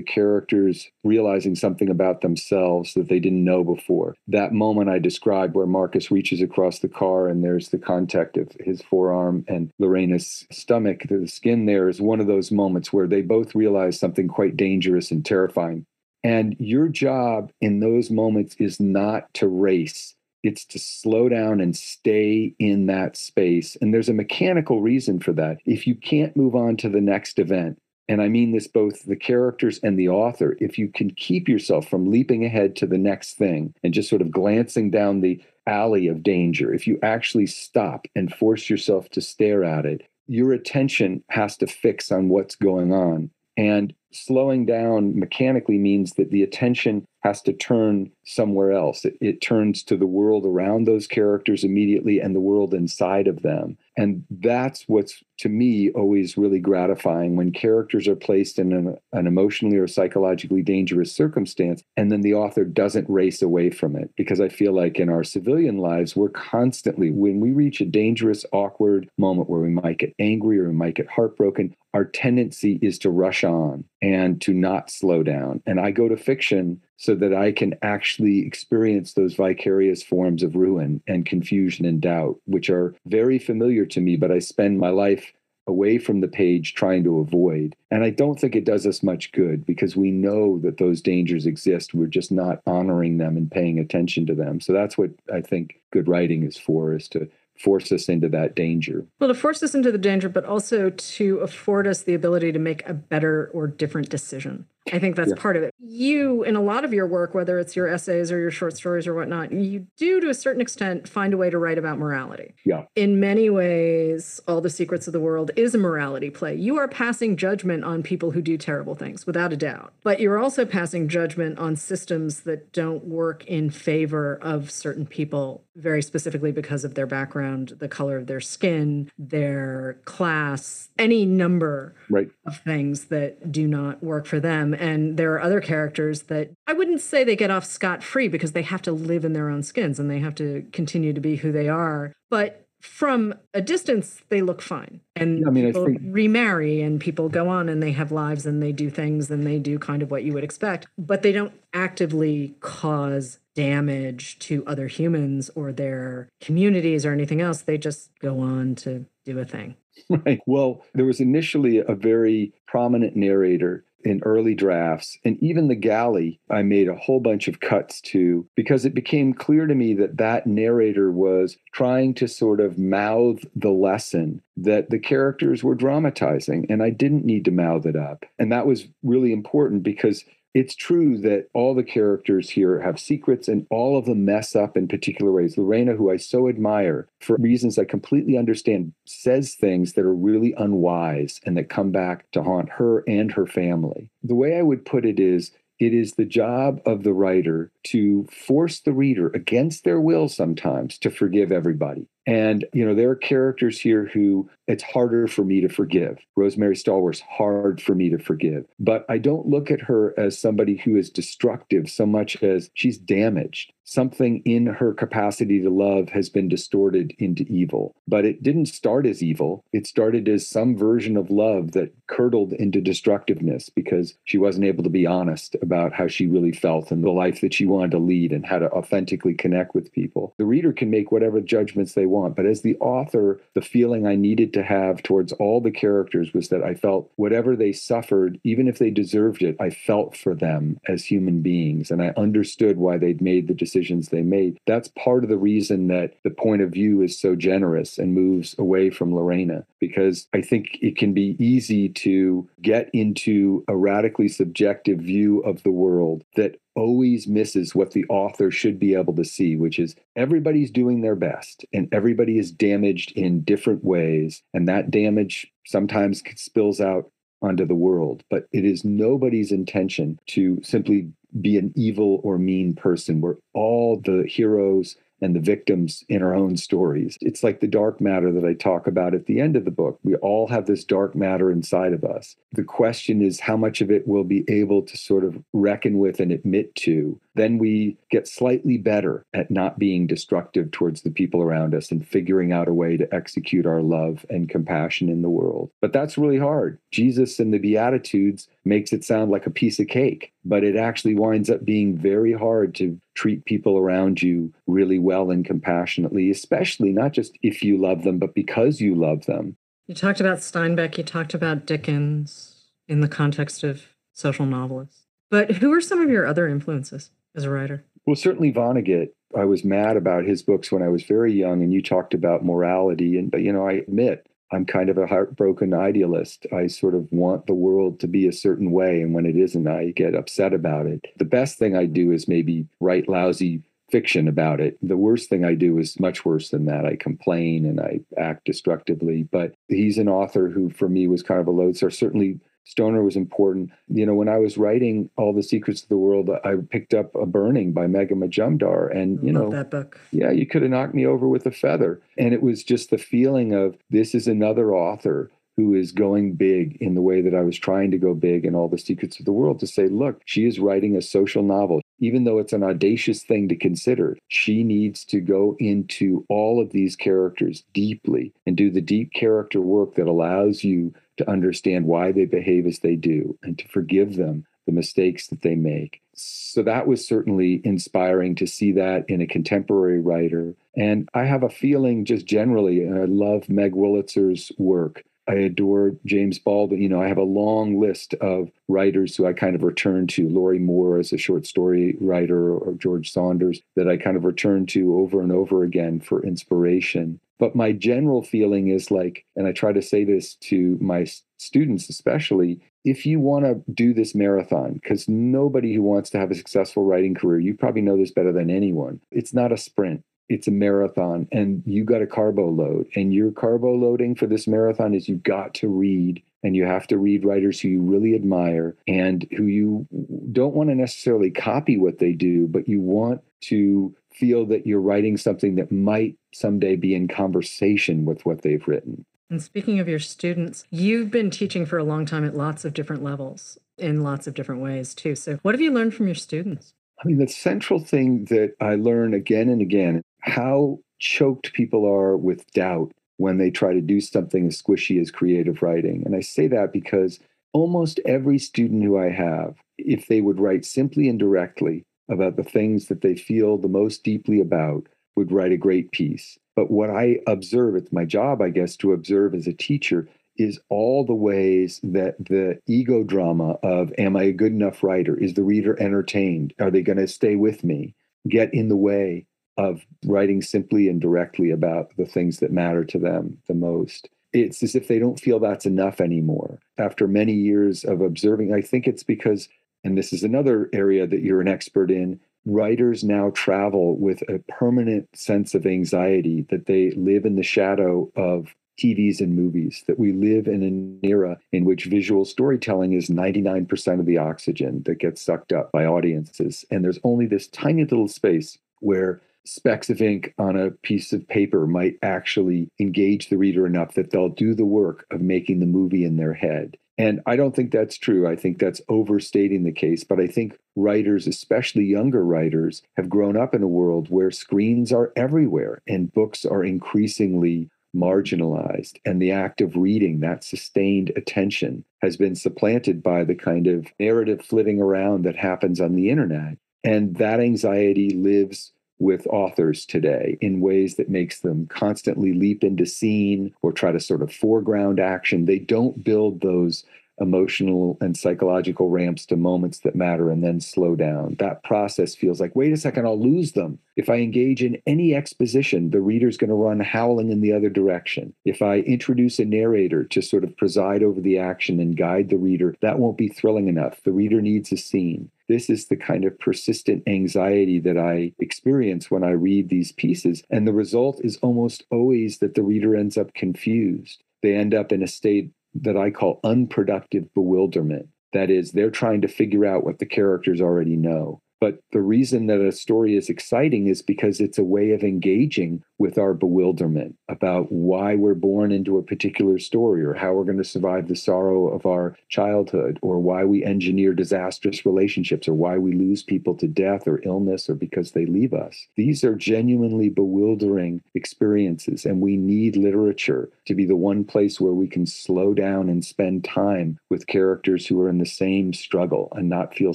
[0.00, 4.14] characters realizing something about themselves that they didn't know before.
[4.26, 8.50] That moment I described where Marcus reaches across the car and there's the contact of
[8.60, 13.20] his forearm and Lorena's stomach, the skin there is one of those moments where they
[13.20, 15.84] both realize something quite dangerous and terrifying.
[16.24, 21.76] And your job in those moments is not to race, it's to slow down and
[21.76, 23.76] stay in that space.
[23.80, 25.58] And there's a mechanical reason for that.
[25.64, 29.16] If you can't move on to the next event, and I mean this both the
[29.16, 33.34] characters and the author, if you can keep yourself from leaping ahead to the next
[33.34, 38.06] thing and just sort of glancing down the alley of danger, if you actually stop
[38.14, 42.92] and force yourself to stare at it, your attention has to fix on what's going
[42.92, 43.30] on.
[43.58, 49.04] And slowing down mechanically means that the attention has to turn somewhere else.
[49.04, 53.42] It, it, turns to the world around those characters immediately and the world inside of
[53.42, 53.76] them.
[53.96, 59.26] And that's what's, to me, always really gratifying when characters are placed in an, an
[59.26, 64.10] emotionally or psychologically dangerous circumstance, and then the author doesn't race away from it.
[64.16, 68.44] Because I feel like in our civilian lives, we're constantly, when we reach a dangerous,
[68.52, 72.98] awkward moment where we might get angry or we might get heartbroken, our tendency is
[73.00, 75.62] to rush on and to not slow down.
[75.66, 80.56] And I go to fiction so that I can actually experience those vicarious forms of
[80.56, 84.90] ruin and confusion and doubt, which are very familiar to me, but I spend my
[84.90, 85.32] life
[85.68, 87.76] away from the page trying to avoid.
[87.90, 91.44] And I don't think it does us much good because we know that those dangers
[91.44, 91.92] exist.
[91.92, 94.60] We're just not honoring them and paying attention to them.
[94.60, 97.28] So that's what I think good writing is for, is to
[97.58, 99.06] force us into that danger.
[99.18, 102.58] Well, to force us into the danger, but also to afford us the ability to
[102.58, 104.66] make a better or different decision.
[104.92, 105.36] I think that's yeah.
[105.36, 105.74] part of it.
[105.78, 109.06] You, in a lot of your work, whether it's your essays or your short stories
[109.06, 112.54] or whatnot, you do to a certain extent find a way to write about morality.
[112.64, 112.84] Yeah.
[112.94, 116.54] In many ways, All the Secrets of the World is a morality play.
[116.54, 119.92] You are passing judgment on people who do terrible things, without a doubt.
[120.02, 125.64] But you're also passing judgment on systems that don't work in favor of certain people,
[125.76, 131.94] very specifically because of their background, the color of their skin, their class, any number
[132.10, 132.28] right.
[132.46, 136.72] of things that do not work for them and there are other characters that I
[136.72, 139.62] wouldn't say they get off scot free because they have to live in their own
[139.62, 142.12] skins and they have to continue to be who they are.
[142.30, 145.00] But from a distance, they look fine.
[145.16, 146.00] And I mean, people think...
[146.04, 149.58] remarry and people go on and they have lives and they do things and they
[149.58, 154.86] do kind of what you would expect, but they don't actively cause damage to other
[154.86, 157.62] humans or their communities or anything else.
[157.62, 159.76] They just go on to do a thing.
[160.08, 160.38] Right.
[160.46, 165.18] Well, there was initially a very prominent narrator in early drafts.
[165.24, 169.34] And even the galley, I made a whole bunch of cuts to because it became
[169.34, 174.90] clear to me that that narrator was trying to sort of mouth the lesson that
[174.90, 176.66] the characters were dramatizing.
[176.68, 178.24] And I didn't need to mouth it up.
[178.38, 183.48] And that was really important because it's true that all the characters here have secrets
[183.48, 185.56] and all of them mess up in particular ways.
[185.58, 190.54] Lorena, who I so admire for reasons I completely understand, says things that are really
[190.56, 194.10] unwise and that come back to haunt her and her family.
[194.22, 198.26] The way I would put it is it is the job of the writer to
[198.30, 202.06] force the reader against their will sometimes to forgive everybody.
[202.26, 206.18] And, you know, there are characters here who it's harder for me to forgive.
[206.36, 208.66] Rosemary Stallworth's hard for me to forgive.
[208.78, 212.98] But I don't look at her as somebody who is destructive so much as she's
[212.98, 213.72] damaged.
[213.88, 217.96] Something in her capacity to love has been distorted into evil.
[218.06, 219.64] But it didn't start as evil.
[219.72, 224.84] It started as some version of love that curdled into destructiveness because she wasn't able
[224.84, 227.98] to be honest about how she really felt and the life that she wanted to
[227.98, 230.34] lead and how to authentically connect with people.
[230.36, 232.36] The reader can make whatever judgments they want.
[232.36, 236.50] But as the author, the feeling I needed to have towards all the characters was
[236.50, 240.78] that I felt whatever they suffered, even if they deserved it, I felt for them
[240.86, 241.90] as human beings.
[241.90, 244.58] And I understood why they'd made the decisions they made.
[244.66, 248.54] That's part of the reason that the point of view is so generous and moves
[248.58, 254.28] away from Lorena, because I think it can be easy to get into a radically
[254.28, 259.24] subjective view of the world that always misses what the author should be able to
[259.24, 264.42] see, which is everybody's doing their best and everybody is damaged in different ways.
[264.54, 267.10] And that damage sometimes spills out
[267.42, 268.22] onto the world.
[268.30, 273.20] But it is nobody's intention to simply be an evil or mean person.
[273.20, 277.18] We're all the heroes and the victims in our own stories.
[277.20, 279.98] It's like the dark matter that I talk about at the end of the book.
[280.04, 282.36] We all have this dark matter inside of us.
[282.52, 286.20] The question is how much of it we'll be able to sort of reckon with
[286.20, 291.40] and admit to then we get slightly better at not being destructive towards the people
[291.42, 295.30] around us and figuring out a way to execute our love and compassion in the
[295.30, 295.70] world.
[295.80, 296.78] But that's really hard.
[296.92, 301.14] Jesus and the Beatitudes makes it sound like a piece of cake, but it actually
[301.14, 306.90] winds up being very hard to treat people around you really well and compassionately, especially
[306.90, 309.56] not just if you love them, but because you love them.
[309.86, 315.06] You talked about Steinbeck, you talked about Dickens in the context of social novelists.
[315.30, 317.10] But who are some of your other influences?
[317.36, 317.84] As a writer?
[318.06, 319.08] Well, certainly Vonnegut.
[319.36, 322.44] I was mad about his books when I was very young, and you talked about
[322.44, 323.18] morality.
[323.18, 326.46] And, you know, I admit I'm kind of a heartbroken idealist.
[326.52, 329.02] I sort of want the world to be a certain way.
[329.02, 331.04] And when it isn't, I get upset about it.
[331.18, 334.78] The best thing I do is maybe write lousy fiction about it.
[334.82, 336.86] The worst thing I do is much worse than that.
[336.86, 339.24] I complain and I act destructively.
[339.24, 341.90] But he's an author who, for me, was kind of a lodestar.
[341.90, 343.70] Certainly, Stoner was important.
[343.88, 347.14] You know, when I was writing All the Secrets of the World, I picked up
[347.14, 348.94] A Burning by Megha Majumdar.
[348.94, 349.98] And, you know, that book.
[350.10, 352.02] Yeah, you could have knocked me over with a feather.
[352.18, 356.76] And it was just the feeling of this is another author who is going big
[356.76, 359.24] in the way that I was trying to go big in All the Secrets of
[359.24, 361.80] the World to say, look, she is writing a social novel.
[362.00, 366.70] Even though it's an audacious thing to consider, she needs to go into all of
[366.70, 372.12] these characters deeply and do the deep character work that allows you to understand why
[372.12, 376.02] they behave as they do and to forgive them the mistakes that they make.
[376.14, 380.54] So that was certainly inspiring to see that in a contemporary writer.
[380.76, 385.04] And I have a feeling just generally, and I love Meg Wolitzer's work.
[385.28, 386.80] I adore James Baldwin.
[386.80, 390.28] You know, I have a long list of writers who I kind of return to.
[390.28, 394.66] Lorrie Moore as a short story writer, or George Saunders that I kind of return
[394.66, 397.20] to over and over again for inspiration.
[397.38, 401.06] But my general feeling is like, and I try to say this to my
[401.38, 406.30] students especially, if you want to do this marathon, because nobody who wants to have
[406.30, 410.04] a successful writing career, you probably know this better than anyone, it's not a sprint.
[410.28, 412.86] It's a marathon, and you got a carbo load.
[412.94, 416.86] And your carbo loading for this marathon is you've got to read and you have
[416.88, 419.86] to read writers who you really admire and who you
[420.30, 424.80] don't want to necessarily copy what they do, but you want to feel that you're
[424.80, 429.04] writing something that might someday be in conversation with what they've written.
[429.30, 432.72] And speaking of your students, you've been teaching for a long time at lots of
[432.72, 435.14] different levels in lots of different ways too.
[435.14, 436.72] So, what have you learned from your students?
[437.02, 442.16] I mean, the central thing that I learn again and again how choked people are
[442.16, 446.02] with doubt when they try to do something as squishy as creative writing.
[446.04, 447.20] And I say that because
[447.52, 452.44] almost every student who I have, if they would write simply and directly, about the
[452.44, 454.86] things that they feel the most deeply about
[455.16, 456.38] would write a great piece.
[456.54, 460.60] But what I observe, it's my job, I guess, to observe as a teacher is
[460.68, 465.16] all the ways that the ego drama of am I a good enough writer?
[465.18, 466.54] Is the reader entertained?
[466.60, 467.94] Are they going to stay with me?
[468.28, 472.98] Get in the way of writing simply and directly about the things that matter to
[472.98, 474.08] them the most.
[474.32, 476.60] It's as if they don't feel that's enough anymore.
[476.78, 479.48] After many years of observing, I think it's because
[479.84, 484.38] and this is another area that you're an expert in, writers now travel with a
[484.48, 489.98] permanent sense of anxiety that they live in the shadow of TVs and movies, that
[489.98, 495.00] we live in an era in which visual storytelling is 99% of the oxygen that
[495.00, 496.64] gets sucked up by audiences.
[496.70, 501.26] And there's only this tiny little space where specks of ink on a piece of
[501.26, 505.66] paper might actually engage the reader enough that they'll do the work of making the
[505.66, 506.76] movie in their head.
[506.98, 508.26] And I don't think that's true.
[508.26, 510.02] I think that's overstating the case.
[510.02, 514.92] But I think writers, especially younger writers, have grown up in a world where screens
[514.92, 518.98] are everywhere and books are increasingly marginalized.
[519.04, 523.86] And the act of reading, that sustained attention, has been supplanted by the kind of
[523.98, 526.58] narrative flitting around that happens on the internet.
[526.84, 532.86] And that anxiety lives with authors today in ways that makes them constantly leap into
[532.86, 535.44] scene or try to sort of foreground action.
[535.44, 536.84] They don't build those
[537.20, 541.36] emotional and psychological ramps to moments that matter and then slow down.
[541.38, 543.78] That process feels like, wait a second, I'll lose them.
[543.96, 547.70] If I engage in any exposition, the reader's going to run howling in the other
[547.70, 548.34] direction.
[548.44, 552.38] If I introduce a narrator to sort of preside over the action and guide the
[552.38, 554.00] reader, that won't be thrilling enough.
[554.04, 555.30] The reader needs a scene.
[555.48, 560.42] This is the kind of persistent anxiety that I experience when I read these pieces.
[560.50, 564.22] And the result is almost always that the reader ends up confused.
[564.42, 568.08] They end up in a state that I call unproductive bewilderment.
[568.34, 571.40] That is, they're trying to figure out what the characters already know.
[571.60, 575.82] But the reason that a story is exciting is because it's a way of engaging
[575.98, 580.58] with our bewilderment about why we're born into a particular story or how we're going
[580.58, 585.76] to survive the sorrow of our childhood or why we engineer disastrous relationships or why
[585.76, 588.86] we lose people to death or illness or because they leave us.
[588.96, 594.72] These are genuinely bewildering experiences, and we need literature to be the one place where
[594.72, 599.32] we can slow down and spend time with characters who are in the same struggle
[599.32, 599.94] and not feel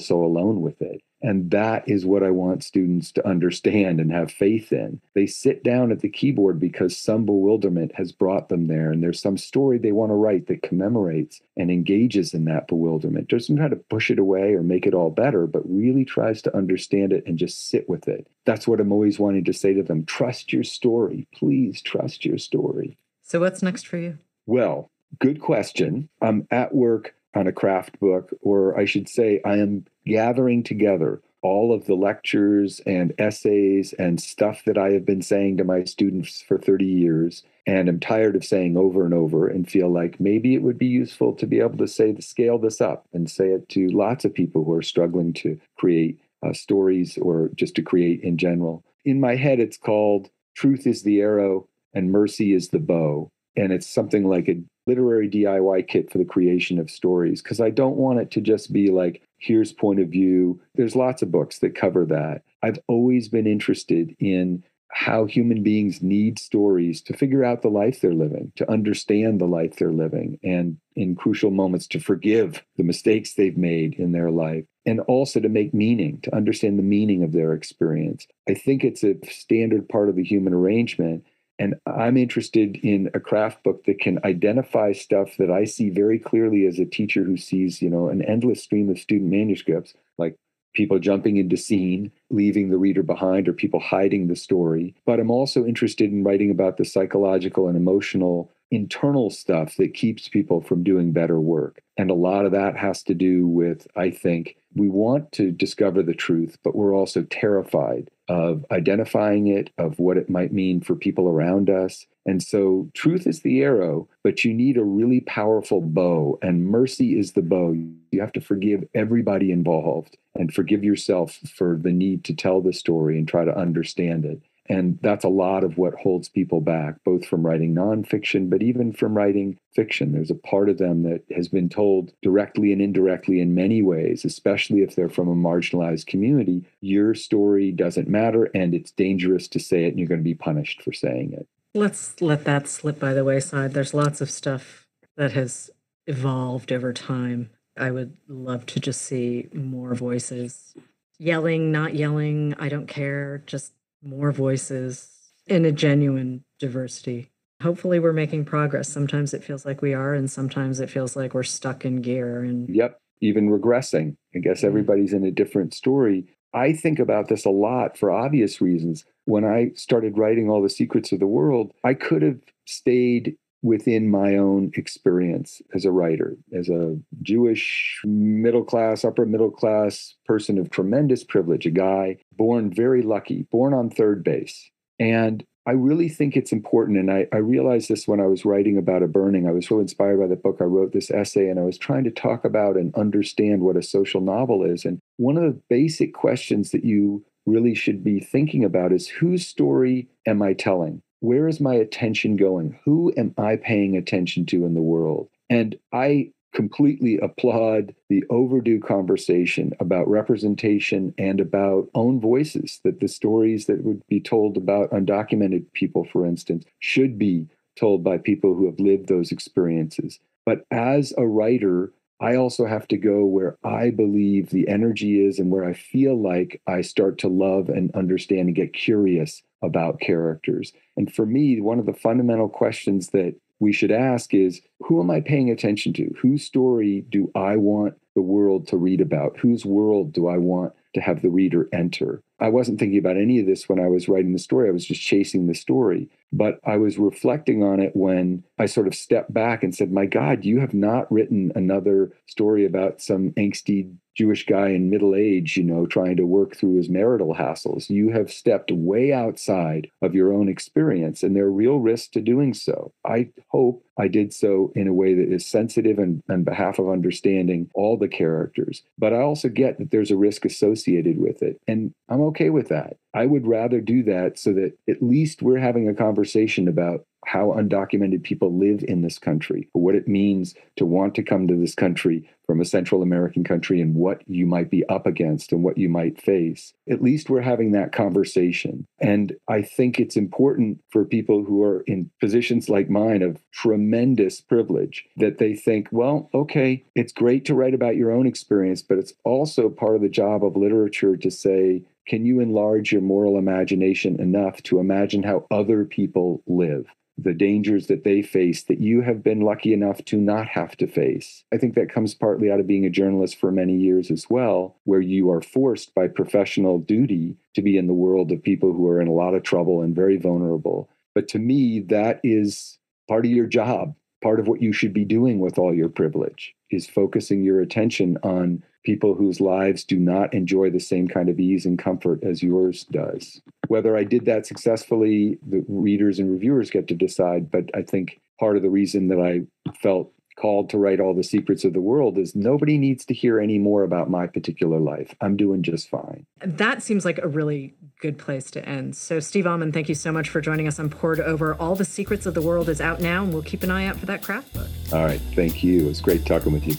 [0.00, 1.02] so alone with it.
[1.24, 5.00] And that is what I want students to understand and have faith in.
[5.14, 9.22] They sit down at the keyboard because some bewilderment has brought them there, and there's
[9.22, 13.28] some story they want to write that commemorates and engages in that bewilderment.
[13.28, 16.54] Doesn't try to push it away or make it all better, but really tries to
[16.54, 18.26] understand it and just sit with it.
[18.44, 20.04] That's what I'm always wanting to say to them.
[20.04, 21.26] Trust your story.
[21.34, 22.98] Please trust your story.
[23.22, 24.18] So, what's next for you?
[24.46, 26.10] Well, good question.
[26.20, 31.22] I'm at work on a craft book, or I should say, I am gathering together
[31.44, 35.84] all of the lectures and essays and stuff that I have been saying to my
[35.84, 37.42] students for 30 years.
[37.66, 40.86] And I'm tired of saying over and over and feel like maybe it would be
[40.86, 44.24] useful to be able to say to scale this up and say it to lots
[44.24, 48.82] of people who are struggling to create uh, stories or just to create in general.
[49.04, 53.28] In my head, it's called Truth is the Arrow and Mercy is the Bow.
[53.54, 57.70] And it's something like a literary DIY kit for the creation of stories because I
[57.70, 60.60] don't want it to just be like, here's point of view.
[60.74, 62.42] There's lots of books that cover that.
[62.62, 64.64] I've always been interested in
[64.94, 69.46] how human beings need stories to figure out the life they're living, to understand the
[69.46, 74.30] life they're living, and in crucial moments to forgive the mistakes they've made in their
[74.30, 78.28] life, and also to make meaning, to understand the meaning of their experience.
[78.48, 81.24] I think it's a standard part of the human arrangement
[81.58, 86.18] And I'm interested in a craft book that can identify stuff that I see very
[86.18, 90.36] clearly as a teacher who sees, you know, an endless stream of student manuscripts, like
[90.74, 94.94] people jumping into scene, leaving the reader behind, or people hiding the story.
[95.06, 100.28] But I'm also interested in writing about the psychological and emotional internal stuff that keeps
[100.28, 101.80] people from doing better work.
[101.96, 106.02] And a lot of that has to do with, I think, we want to discover
[106.02, 110.96] the truth, but we're also terrified of identifying it, of what it might mean for
[110.96, 112.06] people around us.
[112.26, 117.18] And so, truth is the arrow, but you need a really powerful bow, and mercy
[117.18, 117.72] is the bow.
[117.72, 122.72] You have to forgive everybody involved and forgive yourself for the need to tell the
[122.72, 124.40] story and try to understand it.
[124.66, 128.92] And that's a lot of what holds people back, both from writing nonfiction, but even
[128.92, 130.12] from writing fiction.
[130.12, 134.24] There's a part of them that has been told directly and indirectly in many ways,
[134.24, 136.64] especially if they're from a marginalized community.
[136.80, 140.34] Your story doesn't matter and it's dangerous to say it, and you're going to be
[140.34, 141.46] punished for saying it.
[141.74, 143.74] Let's let that slip by the wayside.
[143.74, 144.86] There's lots of stuff
[145.16, 145.70] that has
[146.06, 147.50] evolved over time.
[147.76, 150.74] I would love to just see more voices
[151.18, 153.72] yelling, not yelling, I don't care, just
[154.04, 155.08] more voices
[155.46, 157.30] in a genuine diversity.
[157.62, 158.88] Hopefully, we're making progress.
[158.88, 162.42] Sometimes it feels like we are, and sometimes it feels like we're stuck in gear.
[162.42, 164.16] And yep, even regressing.
[164.34, 166.26] I guess everybody's in a different story.
[166.52, 169.04] I think about this a lot for obvious reasons.
[169.24, 174.10] When I started writing all the secrets of the world, I could have stayed within
[174.10, 180.58] my own experience as a writer, as a Jewish middle class, upper middle class person
[180.58, 184.70] of tremendous privilege, a guy born very lucky, born on third base.
[185.00, 186.98] And I really think it's important.
[186.98, 189.48] And I, I realized this when I was writing about a burning.
[189.48, 190.58] I was so inspired by the book.
[190.60, 193.82] I wrote this essay and I was trying to talk about and understand what a
[193.82, 194.84] social novel is.
[194.84, 199.46] And one of the basic questions that you really should be thinking about is whose
[199.46, 201.00] story am I telling?
[201.24, 202.78] Where is my attention going?
[202.84, 205.30] Who am I paying attention to in the world?
[205.48, 213.08] And I completely applaud the overdue conversation about representation and about own voices, that the
[213.08, 218.54] stories that would be told about undocumented people, for instance, should be told by people
[218.54, 220.20] who have lived those experiences.
[220.44, 225.38] But as a writer, I also have to go where I believe the energy is
[225.38, 230.00] and where I feel like I start to love and understand and get curious about
[230.00, 230.72] characters.
[230.96, 235.10] And for me, one of the fundamental questions that we should ask is who am
[235.10, 236.12] I paying attention to?
[236.20, 239.38] Whose story do I want the world to read about?
[239.38, 242.22] Whose world do I want to have the reader enter?
[242.40, 244.68] I wasn't thinking about any of this when I was writing the story.
[244.68, 246.08] I was just chasing the story.
[246.32, 250.06] But I was reflecting on it when I sort of stepped back and said, My
[250.06, 255.56] God, you have not written another story about some angsty Jewish guy in middle age,
[255.56, 257.90] you know, trying to work through his marital hassles.
[257.90, 262.20] You have stepped way outside of your own experience, and there are real risks to
[262.20, 262.92] doing so.
[263.04, 266.88] I hope I did so in a way that is sensitive and on behalf of
[266.88, 268.82] understanding all the characters.
[268.98, 272.68] But I also get that there's a risk associated with it, and I'm okay with
[272.68, 272.96] that.
[273.14, 277.52] I would rather do that so that at least we're having a conversation about how
[277.52, 281.74] undocumented people live in this country, what it means to want to come to this
[281.74, 285.78] country from a Central American country and what you might be up against and what
[285.78, 286.74] you might face.
[286.90, 288.86] At least we're having that conversation.
[289.00, 294.42] And I think it's important for people who are in positions like mine of tremendous
[294.42, 298.98] privilege that they think, well, okay, it's great to write about your own experience, but
[298.98, 303.38] it's also part of the job of literature to say, can you enlarge your moral
[303.38, 306.86] imagination enough to imagine how other people live?
[307.16, 310.86] the dangers that they face that you have been lucky enough to not have to
[310.86, 311.44] face.
[311.52, 314.76] I think that comes partly out of being a journalist for many years as well,
[314.84, 318.88] where you are forced by professional duty to be in the world of people who
[318.88, 320.90] are in a lot of trouble and very vulnerable.
[321.14, 322.78] But to me, that is
[323.08, 323.94] part of your job.
[324.22, 328.18] Part of what you should be doing with all your privilege is focusing your attention
[328.22, 332.42] on people whose lives do not enjoy the same kind of ease and comfort as
[332.42, 333.40] yours does.
[333.68, 337.50] Whether I did that successfully, the readers and reviewers get to decide.
[337.50, 339.42] But I think part of the reason that I
[339.82, 343.38] felt called to write all the secrets of the world is nobody needs to hear
[343.40, 345.14] any more about my particular life.
[345.20, 346.26] I'm doing just fine.
[346.44, 348.96] That seems like a really good place to end.
[348.96, 351.54] So, Steve Almond, thank you so much for joining us on Poured Over.
[351.54, 353.96] All the Secrets of the World is out now, and we'll keep an eye out
[353.96, 354.68] for that craft book.
[354.92, 355.20] All right.
[355.34, 355.84] Thank you.
[355.84, 356.74] It was great talking with you.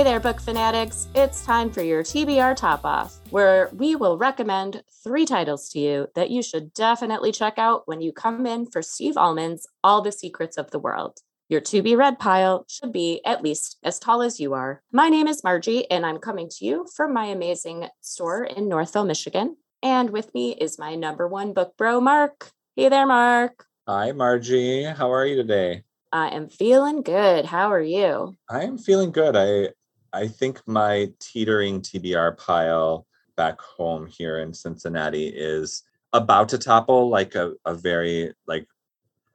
[0.00, 1.08] Hey there, book fanatics.
[1.14, 6.08] It's time for your TBR Top Off, where we will recommend three titles to you
[6.14, 10.10] that you should definitely check out when you come in for Steve Almond's All the
[10.10, 11.18] Secrets of the World.
[11.50, 14.80] Your to be read pile should be at least as tall as you are.
[14.90, 19.04] My name is Margie, and I'm coming to you from my amazing store in Northville,
[19.04, 19.58] Michigan.
[19.82, 22.52] And with me is my number one book bro, Mark.
[22.74, 23.66] Hey there, Mark.
[23.86, 24.84] Hi, Margie.
[24.84, 25.84] How are you today?
[26.10, 27.44] I am feeling good.
[27.44, 28.38] How are you?
[28.48, 29.36] I am feeling good.
[29.36, 29.74] I
[30.12, 33.06] I think my teetering TBR pile
[33.36, 35.82] back home here in Cincinnati is
[36.12, 38.66] about to topple like a, a very like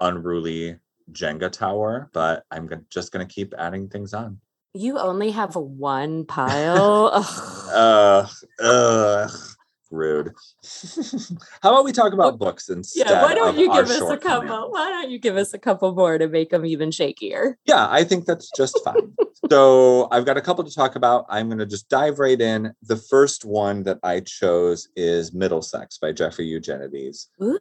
[0.02, 0.78] unruly
[1.12, 4.40] Jenga tower, but I'm just going to keep adding things on.
[4.74, 7.12] You only have one pile.
[7.14, 8.30] ugh.
[8.60, 9.55] ugh
[9.96, 10.34] rude.
[11.62, 13.10] How about we talk about books instead?
[13.10, 14.72] Yeah, why don't you give us a couple?
[14.72, 17.56] Why don't you give us a couple more to make them even shakier?
[17.66, 19.14] Yeah, I think that's just fine.
[19.50, 21.26] so I've got a couple to talk about.
[21.30, 22.74] I'm going to just dive right in.
[22.84, 27.30] The first one that I chose is Middlesex by Jeffrey Eugenides.
[27.42, 27.60] Ooh,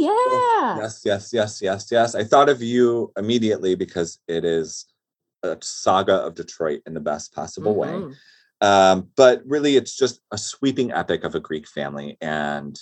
[0.00, 0.78] yeah.
[0.78, 2.14] Yes, yes, yes, yes, yes.
[2.14, 4.86] I thought of you immediately because it is
[5.42, 8.08] a saga of Detroit in the best possible mm-hmm.
[8.08, 8.14] way.
[8.60, 12.16] Um, but really, it's just a sweeping epic of a Greek family.
[12.20, 12.78] And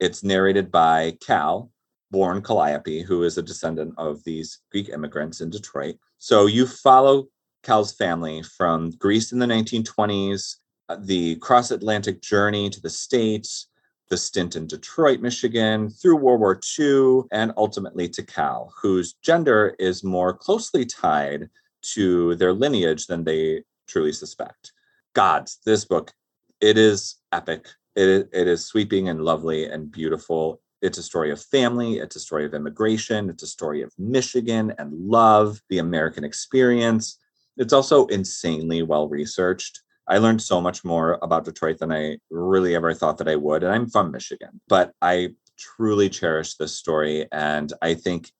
[0.00, 1.70] it's narrated by Cal,
[2.10, 5.96] born Calliope, who is a descendant of these Greek immigrants in Detroit.
[6.18, 7.26] So you follow
[7.62, 10.56] Cal's family from Greece in the 1920s,
[10.88, 13.68] uh, the cross Atlantic journey to the States,
[14.08, 19.74] the stint in Detroit, Michigan, through World War II, and ultimately to Cal, whose gender
[19.78, 21.50] is more closely tied
[21.82, 24.72] to their lineage than they truly suspect
[25.18, 26.12] gods, this book,
[26.60, 27.66] it is epic.
[27.96, 30.60] It, it is sweeping and lovely and beautiful.
[30.80, 31.98] It's a story of family.
[31.98, 33.28] It's a story of immigration.
[33.28, 37.18] It's a story of Michigan and love, the American experience.
[37.56, 39.82] It's also insanely well researched.
[40.06, 43.64] I learned so much more about Detroit than I really ever thought that I would.
[43.64, 47.26] And I'm from Michigan, but I truly cherish this story.
[47.32, 48.30] And I think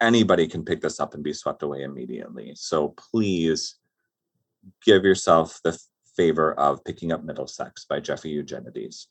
[0.00, 2.54] anybody can pick this up and be swept away immediately.
[2.56, 3.76] So please
[4.84, 5.78] give yourself the
[6.16, 9.08] favor of Picking Up Middlesex by Jeffrey Eugenides.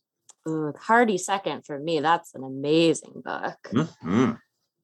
[0.48, 2.00] Ooh, hearty second for me.
[2.00, 3.58] That's an amazing book.
[3.72, 4.32] Mm-hmm.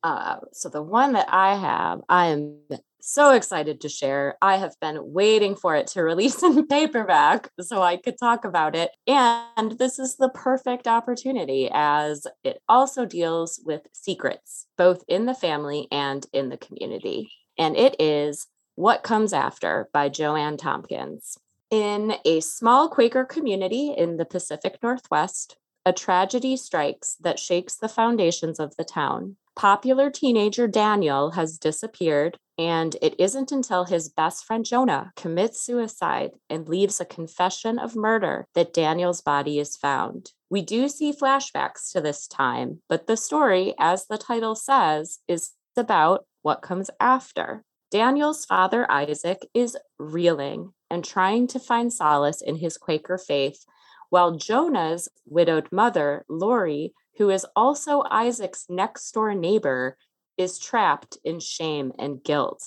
[0.01, 2.59] Uh, so the one that I have, I am
[3.01, 4.37] so excited to share.
[4.41, 8.75] I have been waiting for it to release in paperback so I could talk about
[8.75, 8.91] it.
[9.07, 15.35] And this is the perfect opportunity as it also deals with secrets, both in the
[15.35, 17.31] family and in the community.
[17.57, 21.37] And it is What Comes After by Joanne Tompkins.
[21.71, 25.55] In a small Quaker community in the Pacific Northwest,
[25.85, 29.35] a tragedy strikes that shakes the foundations of the town.
[29.55, 36.31] Popular teenager Daniel has disappeared, and it isn't until his best friend Jonah commits suicide
[36.49, 40.31] and leaves a confession of murder that Daniel's body is found.
[40.49, 45.51] We do see flashbacks to this time, but the story, as the title says, is
[45.77, 47.63] about what comes after.
[47.91, 53.65] Daniel's father, Isaac, is reeling and trying to find solace in his Quaker faith,
[54.09, 59.97] while Jonah's widowed mother, Lori, who is also Isaac's next door neighbor,
[60.37, 62.63] is trapped in shame and guilt.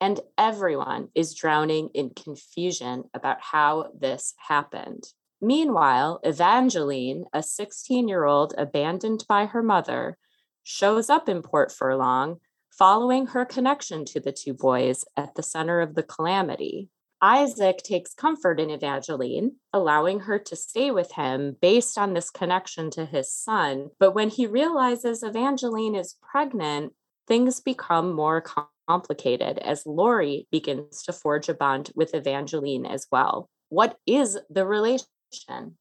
[0.00, 5.04] And everyone is drowning in confusion about how this happened.
[5.40, 10.18] Meanwhile, Evangeline, a 16 year old abandoned by her mother,
[10.62, 12.40] shows up in Port Furlong
[12.70, 16.90] following her connection to the two boys at the center of the calamity.
[17.22, 22.90] Isaac takes comfort in Evangeline, allowing her to stay with him based on this connection
[22.90, 23.90] to his son.
[23.98, 26.92] But when he realizes Evangeline is pregnant,
[27.26, 28.44] things become more
[28.88, 33.48] complicated as Lori begins to forge a bond with Evangeline as well.
[33.68, 35.06] What is the relation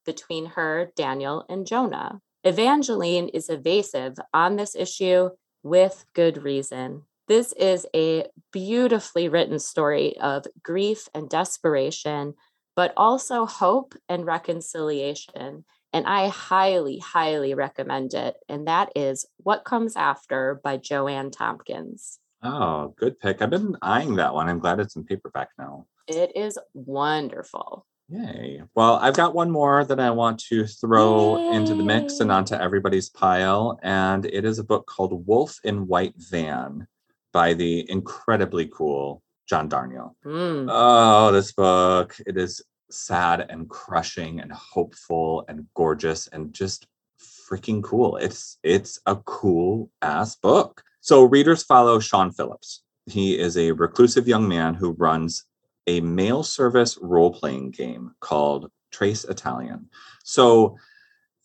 [0.06, 2.22] between her, Daniel, and Jonah?
[2.44, 5.30] Evangeline is evasive on this issue
[5.64, 7.04] with good reason.
[7.28, 12.36] This is a beautifully written story of grief and desperation,
[12.76, 15.66] but also hope and reconciliation.
[15.92, 18.36] And I highly, highly recommend it.
[18.48, 22.20] And that is What Comes After by Joanne Tompkins.
[22.44, 23.42] Oh, good pick.
[23.42, 24.48] I've been eyeing that one.
[24.48, 25.88] I'm glad it's in paperback now.
[26.08, 27.88] It is wonderful.
[28.08, 28.62] Yay.
[28.76, 31.56] Well, I've got one more that I want to throw Yay.
[31.56, 33.80] into the mix and onto everybody's pile.
[33.82, 36.86] And it is a book called Wolf in White Van
[37.36, 40.16] by the incredibly cool John Darnielle.
[40.26, 40.68] Mm.
[40.70, 42.16] Oh, this book.
[42.26, 46.88] It is sad and crushing and hopeful and gorgeous and just
[47.20, 48.16] freaking cool.
[48.16, 50.82] It's it's a cool ass book.
[51.02, 52.84] So readers follow Sean Phillips.
[53.06, 55.44] He is a reclusive young man who runs
[55.88, 59.90] a mail service role playing game called Trace Italian.
[60.24, 60.78] So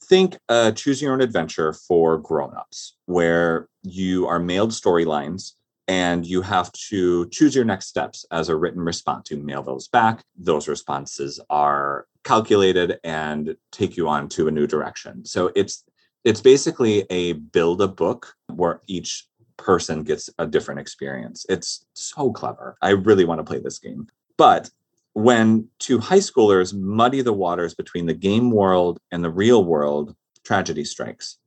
[0.04, 5.54] think uh, choose your own adventure for grown-ups where you are mailed storylines
[5.90, 9.28] and you have to choose your next steps as a written response.
[9.28, 10.22] You mail those back.
[10.38, 15.24] Those responses are calculated and take you on to a new direction.
[15.24, 15.82] So it's
[16.22, 19.26] it's basically a build a book where each
[19.56, 21.44] person gets a different experience.
[21.48, 22.76] It's so clever.
[22.80, 24.06] I really want to play this game.
[24.36, 24.70] But
[25.14, 30.14] when two high schoolers muddy the waters between the game world and the real world,
[30.44, 31.38] tragedy strikes.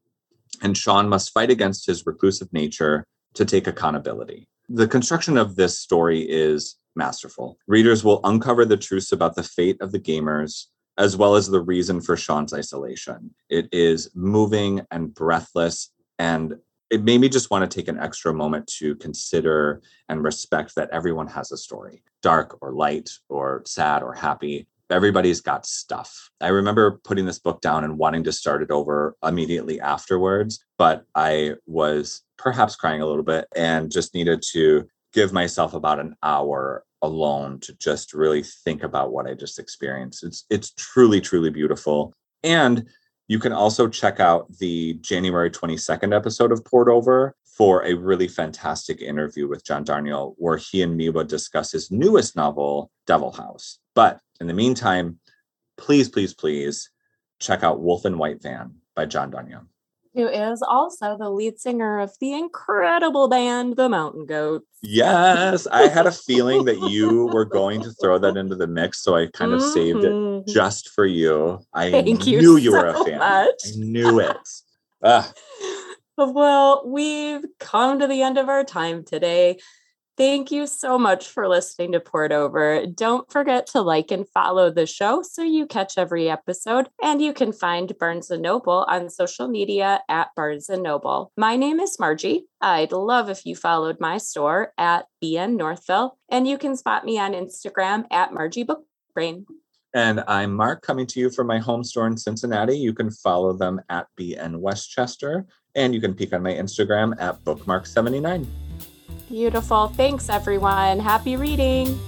[0.62, 4.48] And Sean must fight against his reclusive nature to take accountability.
[4.70, 7.58] The construction of this story is masterful.
[7.68, 10.68] Readers will uncover the truths about the fate of the gamers,
[10.98, 13.34] as well as the reason for Sean's isolation.
[13.50, 16.56] It is moving and breathless, and
[16.90, 20.92] it made me just want to take an extra moment to consider and respect that
[20.92, 26.30] everyone has a story dark or light or sad or happy everybody's got stuff.
[26.42, 31.06] I remember putting this book down and wanting to start it over immediately afterwards, but
[31.16, 36.16] I was perhaps crying a little bit and just needed to give myself about an
[36.24, 40.24] hour alone to just really think about what I just experienced.
[40.24, 42.14] It's it's truly truly beautiful.
[42.44, 42.88] And
[43.28, 48.28] you can also check out the January 22nd episode of Poured Over for a really
[48.28, 53.80] fantastic interview with John Darnielle, where he and Miwa discuss his newest novel, Devil House.
[53.96, 55.20] But in the meantime,
[55.78, 56.90] please, please, please
[57.40, 59.68] check out Wolf in White Van by John Darnielle.
[60.16, 64.68] Who is also the lead singer of the incredible band, The Mountain Goats.
[64.82, 69.02] Yes, I had a feeling that you were going to throw that into the mix,
[69.02, 69.74] so I kind of mm-hmm.
[69.74, 70.52] saved it mm-hmm.
[70.52, 71.62] just for you.
[71.74, 73.20] I Thank knew you, you so were a fan.
[73.20, 73.62] Much.
[73.66, 74.50] I knew it.
[75.02, 75.32] Ah.
[76.16, 79.58] Well, we've come to the end of our time today.
[80.16, 82.86] Thank you so much for listening to Poured Over.
[82.86, 86.88] Don't forget to like and follow the show so you catch every episode.
[87.02, 91.32] And you can find Barnes and Noble on social media at Barnes and Noble.
[91.36, 92.46] My name is Margie.
[92.62, 97.18] I'd love if you followed my store at BN Northville, and you can spot me
[97.18, 99.46] on Instagram at Margie Bookbrain.
[99.96, 102.78] And I'm Mark coming to you from my home store in Cincinnati.
[102.78, 107.44] You can follow them at BN Westchester, and you can peek on my Instagram at
[107.44, 108.46] Bookmark79.
[109.34, 109.88] Beautiful.
[109.88, 111.00] Thanks, everyone.
[111.00, 112.00] Happy reading.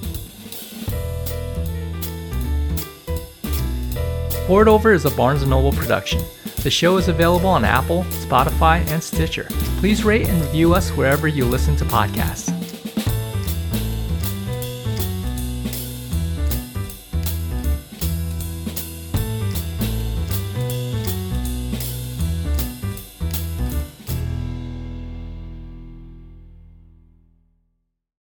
[4.46, 6.22] Poured Over is a Barnes & Noble production.
[6.62, 9.48] The show is available on Apple, Spotify, and Stitcher.
[9.80, 12.65] Please rate and review us wherever you listen to podcasts.